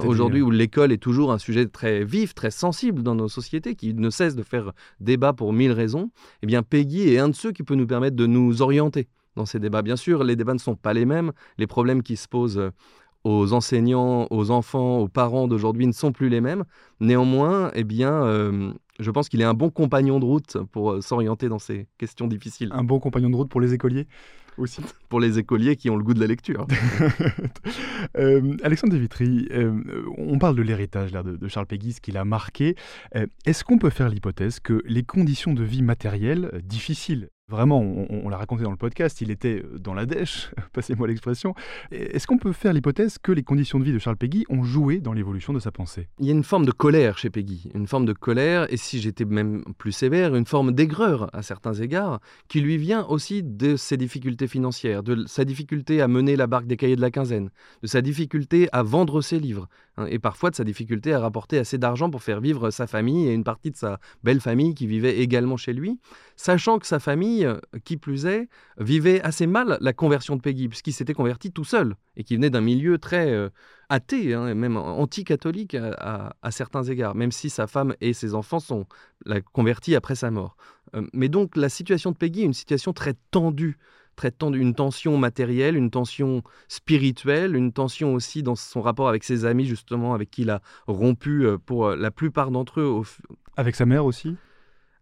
Aujourd'hui 0.04 0.42
où 0.42 0.50
l'école 0.50 0.92
est 0.92 0.98
toujours 0.98 1.32
un 1.32 1.38
sujet 1.38 1.66
très 1.66 2.04
vif, 2.04 2.34
très 2.34 2.50
sensible 2.50 3.02
dans 3.02 3.14
nos 3.14 3.28
sociétés, 3.28 3.74
qui 3.74 3.94
ne 3.94 4.10
cesse 4.10 4.36
de 4.36 4.42
faire 4.42 4.72
débat 5.00 5.32
pour 5.32 5.54
mille 5.54 5.72
raisons, 5.72 6.10
eh 6.42 6.46
bien 6.46 6.62
Peggy 6.62 7.08
est 7.08 7.18
un 7.18 7.30
de 7.30 7.34
ceux 7.34 7.52
qui 7.52 7.62
peut 7.62 7.74
nous 7.74 7.86
permettre 7.86 8.16
de 8.16 8.26
nous 8.26 8.60
orienter 8.60 9.08
dans 9.34 9.46
ces 9.46 9.58
débats. 9.58 9.80
Bien 9.80 9.96
sûr, 9.96 10.22
les 10.22 10.36
débats 10.36 10.52
ne 10.52 10.58
sont 10.58 10.76
pas 10.76 10.92
les 10.92 11.06
mêmes, 11.06 11.32
les 11.56 11.66
problèmes 11.66 12.02
qui 12.02 12.16
se 12.16 12.28
posent 12.28 12.58
euh, 12.58 12.70
aux 13.24 13.52
enseignants, 13.54 14.26
aux 14.30 14.50
enfants, 14.50 14.98
aux 14.98 15.08
parents 15.08 15.48
d'aujourd'hui 15.48 15.86
ne 15.86 15.92
sont 15.92 16.12
plus 16.12 16.28
les 16.28 16.40
mêmes. 16.40 16.64
Néanmoins, 17.00 17.70
eh 17.74 17.84
bien, 17.84 18.12
euh, 18.12 18.72
je 18.98 19.10
pense 19.10 19.28
qu'il 19.28 19.40
est 19.40 19.44
un 19.44 19.54
bon 19.54 19.70
compagnon 19.70 20.20
de 20.20 20.24
route 20.24 20.58
pour 20.72 20.92
euh, 20.92 21.00
s'orienter 21.00 21.48
dans 21.48 21.58
ces 21.58 21.86
questions 21.98 22.26
difficiles. 22.26 22.70
Un 22.72 22.84
bon 22.84 23.00
compagnon 23.00 23.30
de 23.30 23.36
route 23.36 23.48
pour 23.48 23.60
les 23.60 23.74
écoliers? 23.74 24.06
Aussi. 24.60 24.82
Pour 25.08 25.20
les 25.20 25.38
écoliers 25.38 25.76
qui 25.76 25.90
ont 25.90 25.96
le 25.96 26.04
goût 26.04 26.14
de 26.14 26.20
la 26.20 26.26
lecture. 26.26 26.66
Euh, 28.16 28.56
Alexandre 28.64 28.94
de 28.94 28.98
Vitry, 28.98 29.46
euh, 29.52 29.72
on 30.16 30.38
parle 30.38 30.56
de 30.56 30.62
l'héritage 30.62 31.12
de, 31.12 31.36
de, 31.36 31.48
Charles 31.48 31.66
Péguy, 31.66 31.92
ce 31.92 32.00
qu'il 32.00 32.16
a 32.16 32.24
marqué. 32.24 32.74
Euh, 33.14 33.26
est-ce 33.44 33.62
qu'on 33.62 33.78
peut 33.78 33.90
faire 33.90 34.08
l'hypothèse 34.08 34.58
que 34.58 34.82
les 34.86 35.02
conditions 35.02 35.52
de 35.52 35.62
vie 35.62 35.82
matérielles 35.82 36.50
difficiles 36.64 37.28
Vraiment, 37.50 37.80
on, 37.80 38.28
l'a 38.28 38.36
raconté 38.36 38.62
dans 38.62 38.70
le 38.70 38.76
podcast, 38.76 39.20
il 39.20 39.32
était 39.32 39.64
euh, 39.64 39.76
dans 39.80 39.92
la 39.92 40.06
dèche, 40.06 40.52
passez-moi 40.72 41.08
l'expression. 41.08 41.56
Est-ce 41.90 42.28
qu'on 42.28 42.38
peut 42.38 42.52
faire 42.52 42.72
l'hypothèse 42.72 43.18
que 43.18 43.32
les 43.32 43.42
conditions 43.42 43.80
de 43.80 43.84
vie 43.84 43.92
de 43.92 43.98
Charles 43.98 44.16
Péguy 44.16 44.44
ont 44.50 44.62
joué 44.62 45.00
dans 45.00 45.12
l'évolution 45.12 45.52
de 45.52 45.58
sa 45.58 45.72
pensée? 45.72 46.08
Il 46.20 46.26
y 46.26 46.28
a 46.28 46.32
une 46.32 46.44
forme 46.44 46.64
de 46.64 46.70
colère 46.70 47.18
chez 47.18 47.28
Péguy, 47.28 47.68
une 47.74 47.88
forme 47.88 48.06
de 48.06 48.12
colère, 48.12 48.72
et 48.72 48.76
si 48.76 49.00
j'étais 49.00 49.24
même 49.24 49.64
plus 49.78 49.90
sévère, 49.90 50.36
une 50.36 50.46
forme 50.46 50.70
d'aigreur 50.70 51.28
à 51.32 51.42
certains 51.42 51.74
égards, 51.74 52.20
qui 52.46 52.60
lui 52.60 52.76
vient 52.76 53.04
aussi 53.06 53.42
de 53.42 53.74
ses 53.74 53.96
difficultés 53.96 54.46
financières, 54.46 55.02
de 55.02 55.26
sa 55.26 55.44
difficulté 55.44 56.00
à 56.00 56.06
mener 56.06 56.36
la 56.36 56.46
barque 56.46 56.68
des 56.68 56.76
cahiers 56.76 56.94
de 56.94 57.00
la 57.00 57.10
quinzaine, 57.10 57.50
de 57.82 57.88
sa 57.88 58.00
difficulté 58.00 58.68
à 58.70 58.84
vendre 58.84 59.22
ses 59.22 59.40
livres, 59.40 59.68
hein, 60.00 60.06
et 60.08 60.18
parfois 60.18 60.50
de 60.50 60.56
sa 60.56 60.64
difficulté 60.64 61.12
à 61.12 61.20
rapporter 61.20 61.58
assez 61.58 61.78
d'argent 61.78 62.10
pour 62.10 62.22
faire 62.22 62.40
vivre 62.40 62.70
sa 62.70 62.86
famille 62.86 63.28
et 63.28 63.34
une 63.34 63.44
partie 63.44 63.70
de 63.70 63.76
sa 63.76 64.00
belle 64.24 64.40
famille 64.40 64.74
qui 64.74 64.86
vivait 64.86 65.18
également 65.18 65.56
chez 65.56 65.72
lui, 65.72 66.00
sachant 66.36 66.78
que 66.78 66.86
sa 66.86 66.98
famille 66.98 67.10
famille, 67.10 67.48
qui 67.84 67.96
plus 67.96 68.26
est, 68.26 68.48
vivait 68.78 69.20
assez 69.22 69.48
mal 69.48 69.78
la 69.80 69.92
conversion 69.92 70.36
de 70.36 70.40
Peggy, 70.40 70.68
puisqu'il 70.68 70.92
s'était 70.92 71.12
converti 71.12 71.50
tout 71.50 71.64
seul, 71.64 71.96
et 72.16 72.22
qui 72.22 72.36
venait 72.36 72.50
d'un 72.50 72.60
milieu 72.60 72.98
très 72.98 73.32
euh, 73.32 73.48
athée, 73.88 74.32
hein, 74.32 74.54
même 74.54 74.76
anti-catholique 74.76 75.74
à, 75.74 76.50
certains 76.50 76.84
égards, 76.84 77.16
même 77.16 77.32
si 77.32 77.50
sa 77.50 77.66
femme 77.66 77.96
et 78.00 78.12
ses 78.12 78.34
enfants 78.34 78.60
sont 78.60 78.86
la 79.26 79.40
convertis 79.40 79.96
après 79.96 80.14
sa 80.14 80.30
mort. 80.30 80.56
Euh, 80.94 81.04
mais 81.12 81.28
donc 81.28 81.56
la 81.56 81.68
situation 81.68 82.12
de 82.12 82.16
Peggy 82.16 82.42
est 82.42 82.46
une 82.46 82.52
situation 82.52 82.92
très 82.92 83.14
tendue 83.32 83.76
très 84.16 84.30
tendue, 84.30 84.60
une 84.60 84.74
tension 84.74 85.16
matérielle, 85.16 85.76
une 85.76 85.90
tension 85.90 86.42
spirituelle, 86.68 87.56
une 87.56 87.72
tension 87.72 88.14
aussi 88.14 88.42
dans 88.42 88.56
son 88.56 88.80
rapport 88.80 89.08
avec 89.08 89.24
ses 89.24 89.44
amis, 89.44 89.66
justement, 89.66 90.14
avec 90.14 90.30
qui 90.30 90.42
il 90.42 90.50
a 90.50 90.60
rompu 90.86 91.46
euh, 91.46 91.58
pour 91.58 91.90
la 91.90 92.10
plupart 92.10 92.50
d'entre 92.50 92.80
eux. 92.80 93.02
Avec 93.56 93.74
sa 93.76 93.86
mère 93.86 94.04
aussi? 94.04 94.36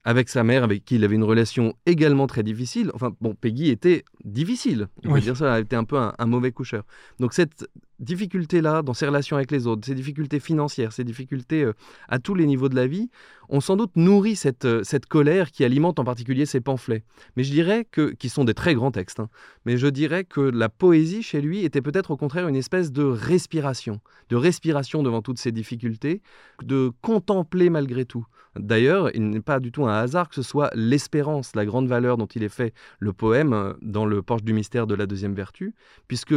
avec 0.08 0.30
sa 0.30 0.42
mère, 0.42 0.64
avec 0.64 0.86
qui 0.86 0.94
il 0.94 1.04
avait 1.04 1.16
une 1.16 1.24
relation 1.24 1.74
également 1.84 2.26
très 2.26 2.42
difficile. 2.42 2.90
Enfin, 2.94 3.14
bon, 3.20 3.34
Peggy 3.34 3.68
était 3.68 4.04
difficile, 4.24 4.88
on 5.04 5.12
va 5.12 5.20
dire 5.20 5.36
ça, 5.36 5.58
elle 5.58 5.64
était 5.64 5.76
un 5.76 5.84
peu 5.84 5.98
un, 5.98 6.26
mauvais 6.26 6.50
coucheur. 6.50 6.84
Donc 7.20 7.34
cette 7.34 7.68
difficulté-là 8.00 8.82
dans 8.82 8.94
ses 8.94 9.06
relations 9.06 9.36
avec 9.36 9.50
les 9.50 9.66
autres, 9.66 9.86
ces 9.86 9.94
difficultés 9.94 10.40
financières, 10.40 10.92
ces 10.92 11.04
difficultés 11.04 11.64
euh, 11.64 11.72
à 12.08 12.18
tous 12.18 12.34
les 12.34 12.46
niveaux 12.46 12.68
de 12.68 12.76
la 12.76 12.86
vie, 12.86 13.10
ont 13.48 13.60
sans 13.60 13.76
doute 13.76 13.96
nourri 13.96 14.36
cette, 14.36 14.64
euh, 14.64 14.82
cette 14.84 15.06
colère 15.06 15.50
qui 15.50 15.64
alimente 15.64 15.98
en 15.98 16.04
particulier 16.04 16.46
ses 16.46 16.60
pamphlets. 16.60 17.02
Mais 17.36 17.44
je 17.44 17.50
dirais 17.50 17.86
que, 17.90 18.12
qui 18.12 18.28
sont 18.28 18.44
des 18.44 18.54
très 18.54 18.74
grands 18.74 18.90
textes, 18.90 19.20
hein. 19.20 19.28
mais 19.64 19.76
je 19.76 19.86
dirais 19.86 20.24
que 20.24 20.40
la 20.40 20.68
poésie 20.68 21.22
chez 21.22 21.40
lui 21.40 21.64
était 21.64 21.82
peut-être 21.82 22.10
au 22.10 22.16
contraire 22.16 22.48
une 22.48 22.56
espèce 22.56 22.92
de 22.92 23.04
respiration, 23.04 24.00
de 24.28 24.36
respiration 24.36 25.02
devant 25.02 25.22
toutes 25.22 25.38
ces 25.38 25.52
difficultés, 25.52 26.22
de 26.62 26.92
contempler 27.02 27.70
malgré 27.70 28.04
tout. 28.04 28.26
D'ailleurs, 28.56 29.14
il 29.14 29.28
n'est 29.30 29.40
pas 29.40 29.60
du 29.60 29.72
tout 29.72 29.86
un 29.86 29.94
hasard 29.94 30.28
que 30.28 30.34
ce 30.34 30.42
soit 30.42 30.70
l'espérance, 30.74 31.54
la 31.54 31.64
grande 31.64 31.86
valeur 31.86 32.16
dont 32.16 32.26
il 32.26 32.42
est 32.42 32.48
fait 32.48 32.74
le 32.98 33.12
poème 33.12 33.52
euh, 33.52 33.72
dans 33.82 34.06
le 34.06 34.22
Porche 34.22 34.42
du 34.42 34.52
mystère 34.52 34.86
de 34.86 34.94
la 34.94 35.06
deuxième 35.06 35.34
vertu, 35.34 35.74
puisque 36.06 36.34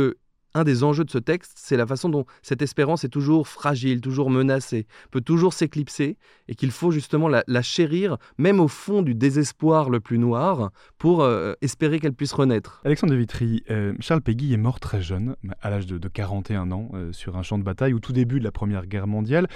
un 0.53 0.63
des 0.63 0.83
enjeux 0.83 1.03
de 1.03 1.11
ce 1.11 1.17
texte, 1.17 1.53
c'est 1.55 1.77
la 1.77 1.87
façon 1.87 2.09
dont 2.09 2.25
cette 2.41 2.61
espérance 2.61 3.03
est 3.03 3.09
toujours 3.09 3.47
fragile, 3.47 4.01
toujours 4.01 4.29
menacée, 4.29 4.85
peut 5.11 5.21
toujours 5.21 5.53
s'éclipser, 5.53 6.17
et 6.47 6.55
qu'il 6.55 6.71
faut 6.71 6.91
justement 6.91 7.27
la, 7.27 7.61
chérir, 7.61 8.17
même 8.37 8.59
au 8.59 8.67
fond 8.67 9.01
du 9.01 9.15
désespoir 9.15 9.89
le 9.89 9.99
plus 9.99 10.17
noir, 10.17 10.71
pour 10.97 11.21
euh, 11.21 11.53
espérer 11.61 11.99
qu'elle 11.99 12.13
puisse 12.13 12.33
renaître. 12.33 12.81
Alexandre 12.83 13.13
de 13.13 13.17
Vitry, 13.17 13.63
euh, 13.69 13.93
Charles 13.99 14.21
Péguy 14.21 14.53
est 14.53 14.57
mort 14.57 14.79
très 14.79 15.01
jeune, 15.01 15.35
à 15.61 15.69
l'âge 15.69 15.85
de, 15.85 16.07
41 16.07 16.71
ans, 16.71 16.89
euh, 16.93 17.13
sur 17.13 17.37
un 17.37 17.43
champ 17.43 17.57
de 17.57 17.63
bataille 17.63 17.93
au 17.93 17.99
tout 17.99 18.13
début 18.13 18.39
de 18.39 18.43
la 18.43 18.51
Première 18.51 18.87
Guerre 18.87 19.07
mondiale. 19.07 19.47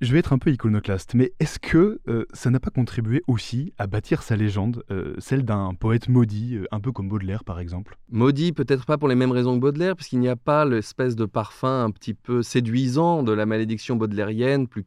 je 0.00 0.12
vais 0.12 0.18
être 0.18 0.32
un 0.32 0.38
peu 0.38 0.50
iconoclaste, 0.50 1.14
mais 1.14 1.32
est-ce 1.40 1.58
que 1.58 2.00
ça 2.32 2.50
n'a 2.50 2.60
pas 2.60 2.70
contribué 2.70 3.22
aussi 3.26 3.72
à 3.78 3.86
bâtir 3.86 4.22
sa 4.22 4.36
légende, 4.36 4.84
celle 5.18 5.44
d'un 5.44 5.74
poète 5.74 6.08
maudit, 6.08 6.58
un 6.70 6.80
peu 6.80 6.92
comme 6.92 7.08
Baudelaire 7.08 7.44
par 7.44 7.60
exemple? 7.60 7.98
Maudit, 8.10 8.52
peut-être 8.52 8.86
pas 8.86 8.98
pour 8.98 9.08
les 9.08 9.14
mêmes 9.14 9.32
raisons 9.32 9.54
que 9.56 9.60
Baudelaire, 9.60 9.96
puisqu'il 9.96 10.21
n'y 10.22 10.28
a 10.28 10.36
pas 10.36 10.64
l'espèce 10.64 11.16
de 11.16 11.24
parfum 11.24 11.84
un 11.84 11.90
petit 11.90 12.14
peu 12.14 12.42
séduisant 12.42 13.22
de 13.22 13.32
la 13.32 13.46
malédiction 13.46 13.96
baudelairienne, 13.96 14.68
plus 14.68 14.84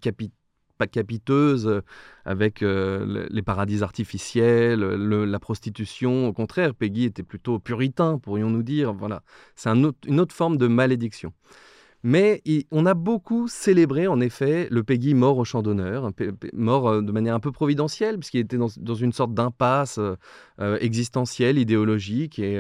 pas 0.78 0.88
capiteuse, 0.88 1.68
euh, 1.68 1.82
avec 2.26 2.62
euh, 2.62 3.28
les 3.30 3.42
paradis 3.42 3.84
artificiels, 3.84 4.82
la 4.82 5.40
prostitution. 5.40 6.28
Au 6.28 6.34
contraire, 6.34 6.74
Peggy 6.74 7.06
était 7.06 7.24
plutôt 7.24 7.60
puritain, 7.60 8.20
pourrions-nous 8.20 8.64
dire. 8.64 8.94
Voilà, 8.94 9.24
c'est 9.56 9.70
une 9.70 10.20
autre 10.20 10.36
forme 10.36 10.58
de 10.58 10.68
malédiction. 10.68 11.34
Mais 12.04 12.44
on 12.70 12.86
a 12.86 12.94
beaucoup 12.94 13.48
célébré, 13.48 14.06
en 14.06 14.20
effet, 14.20 14.68
le 14.70 14.84
Peggy 14.84 15.16
mort 15.16 15.40
au 15.40 15.44
champ 15.44 15.64
d'honneur, 15.64 16.12
mort 16.54 16.88
euh, 16.88 17.02
de 17.02 17.12
manière 17.12 17.34
un 17.34 17.40
peu 17.40 17.52
providentielle, 17.52 18.20
puisqu'il 18.20 18.42
était 18.42 18.58
dans, 18.58 18.96
une 18.96 19.12
sorte 19.12 19.34
d'impasse 19.34 20.00
existentielle, 20.80 21.58
idéologique, 21.58 22.38
et, 22.38 22.60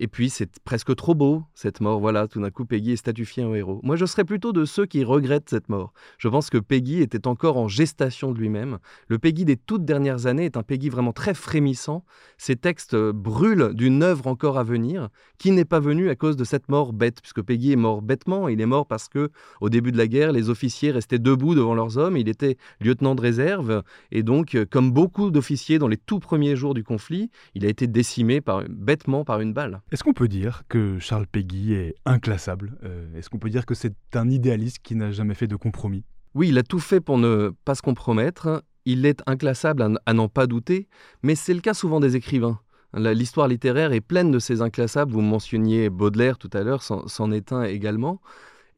et 0.00 0.06
puis, 0.06 0.30
c'est 0.30 0.60
presque 0.60 0.94
trop 0.94 1.16
beau, 1.16 1.42
cette 1.54 1.80
mort. 1.80 1.98
Voilà, 1.98 2.28
tout 2.28 2.40
d'un 2.40 2.50
coup, 2.50 2.64
Peggy 2.64 2.92
est 2.92 2.96
statufié 2.96 3.42
en 3.42 3.52
héros. 3.52 3.80
Moi, 3.82 3.96
je 3.96 4.06
serais 4.06 4.24
plutôt 4.24 4.52
de 4.52 4.64
ceux 4.64 4.86
qui 4.86 5.02
regrettent 5.02 5.50
cette 5.50 5.68
mort. 5.68 5.92
Je 6.18 6.28
pense 6.28 6.50
que 6.50 6.58
Peggy 6.58 7.02
était 7.02 7.26
encore 7.26 7.56
en 7.56 7.66
gestation 7.66 8.30
de 8.30 8.38
lui-même. 8.38 8.78
Le 9.08 9.18
Peggy 9.18 9.44
des 9.44 9.56
toutes 9.56 9.84
dernières 9.84 10.26
années 10.26 10.44
est 10.44 10.56
un 10.56 10.62
Peggy 10.62 10.88
vraiment 10.88 11.12
très 11.12 11.34
frémissant. 11.34 12.04
Ses 12.36 12.54
textes 12.54 12.94
euh, 12.94 13.12
brûlent 13.12 13.74
d'une 13.74 14.04
œuvre 14.04 14.28
encore 14.28 14.56
à 14.56 14.62
venir, 14.62 15.08
qui 15.36 15.50
n'est 15.50 15.64
pas 15.64 15.80
venue 15.80 16.10
à 16.10 16.14
cause 16.14 16.36
de 16.36 16.44
cette 16.44 16.68
mort 16.68 16.92
bête, 16.92 17.20
puisque 17.20 17.42
Peggy 17.42 17.72
est 17.72 17.76
mort 17.76 18.00
bêtement. 18.00 18.46
Il 18.46 18.60
est 18.60 18.66
mort 18.66 18.86
parce 18.86 19.08
que, 19.08 19.30
au 19.60 19.68
début 19.68 19.90
de 19.90 19.98
la 19.98 20.06
guerre, 20.06 20.30
les 20.30 20.48
officiers 20.48 20.92
restaient 20.92 21.18
debout 21.18 21.56
devant 21.56 21.74
leurs 21.74 21.98
hommes. 21.98 22.16
Il 22.16 22.28
était 22.28 22.56
lieutenant 22.80 23.16
de 23.16 23.20
réserve. 23.20 23.82
Et 24.12 24.22
donc, 24.22 24.54
euh, 24.54 24.64
comme 24.64 24.92
beaucoup 24.92 25.32
d'officiers 25.32 25.80
dans 25.80 25.88
les 25.88 25.96
tout 25.96 26.20
premiers 26.20 26.54
jours 26.54 26.74
du 26.74 26.84
conflit, 26.84 27.32
il 27.56 27.66
a 27.66 27.68
été 27.68 27.88
décimé 27.88 28.40
bêtement 28.68 29.24
par 29.24 29.40
une 29.40 29.52
balle. 29.52 29.80
Est-ce 29.90 30.04
qu'on 30.04 30.12
peut 30.12 30.28
dire 30.28 30.64
que 30.68 30.98
Charles 30.98 31.26
Péguy 31.26 31.72
est 31.72 31.94
inclassable 32.04 32.76
euh, 32.84 33.06
Est-ce 33.16 33.30
qu'on 33.30 33.38
peut 33.38 33.48
dire 33.48 33.64
que 33.64 33.74
c'est 33.74 33.94
un 34.14 34.28
idéaliste 34.28 34.80
qui 34.82 34.94
n'a 34.94 35.10
jamais 35.12 35.34
fait 35.34 35.46
de 35.46 35.56
compromis? 35.56 36.04
Oui, 36.34 36.48
il 36.48 36.58
a 36.58 36.62
tout 36.62 36.78
fait 36.78 37.00
pour 37.00 37.16
ne 37.16 37.52
pas 37.64 37.74
se 37.74 37.80
compromettre. 37.80 38.62
Il 38.84 39.06
est 39.06 39.22
inclassable 39.26 39.98
à 40.04 40.12
n'en 40.12 40.28
pas 40.28 40.46
douter, 40.46 40.88
mais 41.22 41.34
c'est 41.34 41.54
le 41.54 41.60
cas 41.60 41.72
souvent 41.72 42.00
des 42.00 42.16
écrivains. 42.16 42.60
L'histoire 42.94 43.48
littéraire 43.48 43.92
est 43.92 44.02
pleine 44.02 44.30
de 44.30 44.38
ces 44.38 44.60
inclassables. 44.60 45.12
Vous 45.12 45.22
mentionniez 45.22 45.88
Baudelaire 45.88 46.36
tout 46.36 46.50
à 46.52 46.62
l'heure, 46.62 46.82
c'en 46.82 47.32
est 47.32 47.52
un 47.52 47.62
également. 47.62 48.20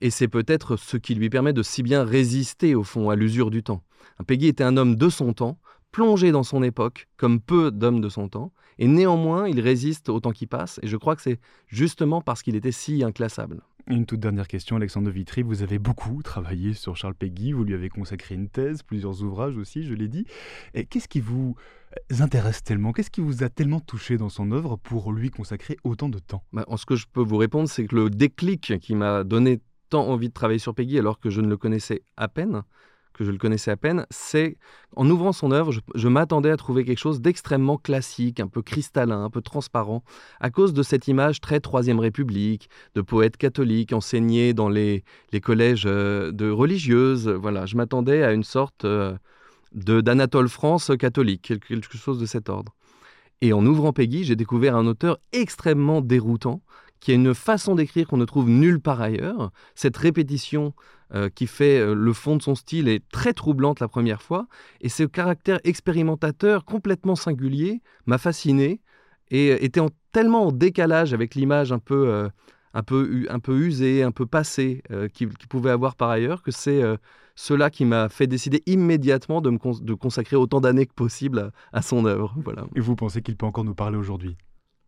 Et 0.00 0.10
c'est 0.10 0.28
peut-être 0.28 0.76
ce 0.76 0.96
qui 0.96 1.14
lui 1.16 1.28
permet 1.28 1.52
de 1.52 1.62
si 1.62 1.82
bien 1.82 2.04
résister, 2.04 2.74
au 2.74 2.84
fond, 2.84 3.10
à 3.10 3.16
l'usure 3.16 3.50
du 3.50 3.62
temps. 3.62 3.82
Peggy 4.26 4.46
était 4.46 4.64
un 4.64 4.76
homme 4.76 4.96
de 4.96 5.08
son 5.08 5.32
temps, 5.32 5.58
plongé 5.92 6.32
dans 6.32 6.42
son 6.42 6.62
époque, 6.62 7.08
comme 7.16 7.40
peu 7.40 7.70
d'hommes 7.70 8.00
de 8.00 8.08
son 8.08 8.28
temps, 8.28 8.52
et 8.78 8.88
néanmoins, 8.88 9.48
il 9.48 9.60
résiste 9.60 10.08
au 10.08 10.20
temps 10.20 10.32
qui 10.32 10.46
passe, 10.46 10.80
et 10.82 10.86
je 10.86 10.96
crois 10.96 11.16
que 11.16 11.22
c'est 11.22 11.40
justement 11.68 12.20
parce 12.22 12.42
qu'il 12.42 12.56
était 12.56 12.72
si 12.72 13.04
inclassable. 13.04 13.62
Une 13.86 14.06
toute 14.06 14.20
dernière 14.20 14.46
question, 14.46 14.76
Alexandre 14.76 15.06
de 15.06 15.12
Vitry. 15.12 15.42
Vous 15.42 15.62
avez 15.62 15.78
beaucoup 15.78 16.22
travaillé 16.22 16.74
sur 16.74 16.96
Charles 16.96 17.14
Péguy, 17.14 17.52
vous 17.52 17.64
lui 17.64 17.74
avez 17.74 17.88
consacré 17.88 18.34
une 18.34 18.48
thèse, 18.48 18.82
plusieurs 18.82 19.22
ouvrages 19.22 19.56
aussi, 19.56 19.84
je 19.84 19.94
l'ai 19.94 20.08
dit. 20.08 20.26
Et 20.74 20.84
qu'est-ce 20.84 21.08
qui 21.08 21.20
vous 21.20 21.56
intéresse 22.20 22.62
tellement 22.62 22.92
Qu'est-ce 22.92 23.10
qui 23.10 23.20
vous 23.20 23.42
a 23.42 23.48
tellement 23.48 23.80
touché 23.80 24.16
dans 24.16 24.28
son 24.28 24.52
œuvre 24.52 24.76
pour 24.76 25.12
lui 25.12 25.30
consacrer 25.30 25.76
autant 25.82 26.08
de 26.08 26.18
temps? 26.18 26.44
Bah, 26.52 26.64
Ce 26.76 26.86
que 26.86 26.94
je 26.94 27.06
peux 27.12 27.22
vous 27.22 27.36
répondre, 27.36 27.68
c'est 27.68 27.86
que 27.86 27.96
le 27.96 28.10
déclic 28.10 28.78
qui 28.80 28.94
m'a 28.94 29.24
donné 29.24 29.60
tant 29.88 30.06
envie 30.06 30.28
de 30.28 30.34
travailler 30.34 30.60
sur 30.60 30.74
Peggy 30.74 30.98
alors 30.98 31.18
que 31.18 31.30
je 31.30 31.40
ne 31.40 31.48
le 31.48 31.56
connaissais 31.56 32.02
à 32.16 32.28
peine, 32.28 32.62
que 33.12 33.24
je 33.24 33.30
le 33.30 33.38
connaissais 33.38 33.70
à 33.70 33.76
peine, 33.76 34.06
c'est 34.10 34.56
en 34.96 35.08
ouvrant 35.08 35.32
son 35.32 35.52
œuvre, 35.52 35.72
je, 35.94 36.08
m'attendais 36.08 36.50
à 36.50 36.56
trouver 36.56 36.84
quelque 36.84 36.98
chose 36.98 37.20
d'extrêmement 37.20 37.76
classique, 37.76 38.40
un 38.40 38.48
peu 38.48 38.62
cristallin, 38.62 39.24
un 39.24 39.30
peu 39.30 39.40
transparent, 39.40 40.02
à 40.40 40.50
cause 40.50 40.72
de 40.72 40.82
cette 40.82 41.08
image 41.08 41.40
très 41.40 41.60
Troisième 41.60 42.00
République, 42.00 42.68
de 42.94 43.00
poètes 43.00 43.36
catholiques 43.36 43.92
enseignés 43.92 44.54
dans 44.54 44.68
les, 44.68 45.04
les 45.32 45.40
collèges 45.40 45.84
euh, 45.86 46.32
de 46.32 46.50
religieuses. 46.50 47.28
Voilà, 47.28 47.66
je 47.66 47.76
m'attendais 47.76 48.22
à 48.22 48.32
une 48.32 48.44
sorte 48.44 48.84
euh, 48.84 49.16
de 49.72 50.00
d'Anatole 50.00 50.48
France 50.48 50.90
catholique, 50.98 51.52
quelque 51.66 51.96
chose 51.96 52.18
de 52.18 52.26
cet 52.26 52.48
ordre. 52.48 52.74
Et 53.42 53.52
en 53.52 53.64
ouvrant 53.64 53.92
Peggy, 53.92 54.24
j'ai 54.24 54.36
découvert 54.36 54.76
un 54.76 54.86
auteur 54.86 55.18
extrêmement 55.32 56.02
déroutant, 56.02 56.62
qui 57.00 57.12
a 57.12 57.14
une 57.14 57.34
façon 57.34 57.74
d'écrire 57.74 58.06
qu'on 58.06 58.18
ne 58.18 58.24
trouve 58.24 58.48
nulle 58.48 58.80
part 58.80 59.00
ailleurs. 59.00 59.50
Cette 59.74 59.96
répétition 59.96 60.74
euh, 61.12 61.28
qui 61.28 61.48
fait 61.48 61.80
euh, 61.80 61.94
le 61.94 62.12
fond 62.12 62.36
de 62.36 62.42
son 62.42 62.54
style 62.54 62.86
est 62.86 63.02
très 63.10 63.32
troublante 63.32 63.80
la 63.80 63.88
première 63.88 64.22
fois, 64.22 64.46
et 64.80 64.88
ce 64.88 65.02
caractère 65.02 65.58
expérimentateur 65.64 66.64
complètement 66.64 67.16
singulier 67.16 67.82
m'a 68.06 68.16
fasciné 68.16 68.80
et 69.30 69.50
euh, 69.50 69.64
était 69.64 69.80
tellement 70.12 70.46
en 70.46 70.52
décalage 70.52 71.12
avec 71.12 71.34
l'image 71.34 71.72
un 71.72 71.80
peu, 71.80 72.28
un, 72.74 72.82
peu, 72.82 73.26
usée, 73.48 74.02
un 74.02 74.10
peu 74.10 74.26
passée 74.26 74.82
qu'il 75.14 75.28
pouvait 75.48 75.70
avoir 75.70 75.94
par 75.94 76.10
ailleurs, 76.10 76.42
que 76.42 76.50
c'est 76.50 76.82
cela 77.36 77.70
qui 77.70 77.84
m'a 77.84 78.08
fait 78.08 78.26
décider 78.26 78.60
immédiatement 78.66 79.40
de 79.40 79.94
consacrer 79.94 80.34
autant 80.34 80.60
d'années 80.60 80.86
que 80.86 80.94
possible 80.94 81.38
à, 81.38 81.78
à 81.78 81.80
son 81.80 82.06
œuvre. 82.06 82.34
Voilà. 82.44 82.66
Et 82.74 82.80
vous 82.80 82.96
pensez 82.96 83.22
qu'il 83.22 83.36
peut 83.36 83.46
encore 83.46 83.62
nous 83.62 83.76
parler 83.76 83.96
aujourd'hui? 83.96 84.36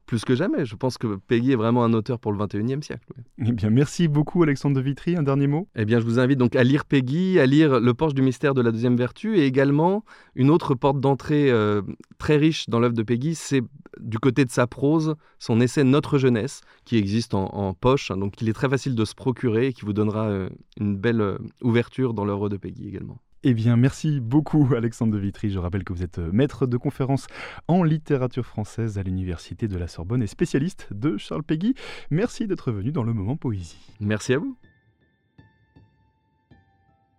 Plus 0.07 0.25
que 0.25 0.35
jamais. 0.35 0.65
Je 0.65 0.77
pense 0.77 0.99
que 0.99 1.17
Peggy 1.17 1.53
est 1.53 1.57
vraiment 1.57 1.85
un 1.85 1.93
auteur 1.93 2.19
pour 2.19 2.33
le 2.33 2.39
21e 2.39 2.83
siècle. 2.83 3.07
Eh 3.39 3.53
bien, 3.53 3.71
merci 3.71 4.09
beaucoup 4.09 4.43
Alexandre 4.43 4.77
de 4.77 4.81
Vitry. 4.81 5.17
Un 5.17 5.23
dernier 5.23 5.47
mot? 5.47 5.69
Eh 5.77 5.85
bien, 5.85 6.01
je 6.01 6.05
vous 6.05 6.19
invite 6.19 6.39
donc 6.39 6.57
à 6.57 6.65
lire 6.65 6.85
Peggy, 6.85 7.39
à 7.39 7.47
lire 7.47 7.81
Le 7.81 7.95
Porche 7.95 8.15
du 8.15 8.23
mystère 8.23 8.55
de 8.55 8.63
la 8.63 8.73
deuxième 8.73 8.97
vertu 8.97 9.39
et 9.39 9.47
également 9.47 10.05
une 10.35 10.51
autre 10.51 10.75
porte 10.75 11.01
d'entrée 11.01 11.51
euh, 11.51 11.83
très 12.19 12.37
riche 12.37 12.69
dans 12.69 12.81
l'œuvre 12.81 12.95
de 12.95 13.03
Peggy, 13.03 13.35
c'est 13.35 13.63
du 14.01 14.19
côté 14.19 14.45
de 14.45 14.51
sa 14.51 14.67
prose, 14.67 15.15
son 15.39 15.61
essai 15.61 15.85
Notre 15.85 16.19
jeunesse, 16.19 16.61
qui 16.85 16.97
existe 16.97 17.35
en, 17.35 17.75
poche, 17.75 18.11
hein, 18.11 18.17
donc 18.17 18.41
il 18.41 18.49
est 18.49 18.53
très 18.53 18.69
facile 18.69 18.95
de 18.95 19.05
se 19.05 19.15
procurer 19.15 19.69
et 19.69 19.73
qui 19.73 19.85
vous 19.85 19.93
donnera 19.93 20.29
euh, 20.29 20.49
une 20.79 20.97
belle 20.97 21.21
euh, 21.21 21.39
ouverture 21.63 22.15
dans 22.15 22.25
l'œuvre 22.25 22.49
de 22.49 22.57
Peggy 22.57 22.89
également. 22.89 23.19
Eh 23.45 23.55
bien, 23.55 23.77
merci 23.77 24.21
beaucoup 24.21 24.73
Alexandre 24.77 25.13
de 25.15 25.19
Vitry. 25.19 25.51
Je 25.51 25.59
rappelle 25.59 25.83
que 25.83 25.93
vous 25.93 26.03
êtes 26.03 26.19
euh, 26.19 26.31
maître 26.33 26.67
de 26.67 26.77
conférence 26.77 27.27
en 27.67 27.83
littérature 27.83 28.47
française 28.47 28.99
à 28.99 29.03
l'Université 29.03 29.67
de 29.67 29.77
la 29.77 29.89
Sorbonne 29.89 30.23
et 30.23 30.29
spécialiste 30.29 30.93
de 30.93 31.17
Charles 31.17 31.43
Péguy. 31.43 31.75
Merci 32.11 32.47
d'être 32.47 32.71
venu 32.71 32.93
dans 32.93 33.03
le 33.03 33.13
moment 33.13 33.37
poésie. 33.37 33.79
Merci 33.99 34.35
à 34.35 34.39
vous. 34.39 34.57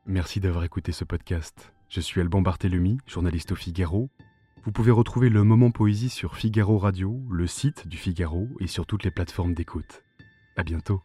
Merci 0.06 0.40
d'avoir 0.40 0.64
écouté 0.64 0.92
ce 0.92 1.04
podcast. 1.04 1.74
Je 1.90 2.00
suis 2.00 2.22
Alban 2.22 2.42
Barthélemy, 2.42 2.98
journaliste 3.06 3.52
au 3.52 3.56
Figaro. 3.56 4.10
Vous 4.64 4.72
pouvez 4.72 4.92
retrouver 4.92 5.30
le 5.30 5.44
moment 5.44 5.72
poésie 5.72 6.10
sur 6.10 6.38
Figaro 6.38 6.78
Radio, 6.78 7.22
le 7.30 7.48
site 7.48 7.88
du 7.88 7.98
Figaro 7.98 8.48
et 8.62 8.68
sur 8.68 8.86
toutes 8.86 9.04
les 9.04 9.12
plateformes 9.12 9.54
d'écoute. 9.54 10.04
À 10.56 10.64
bientôt. 10.64 11.02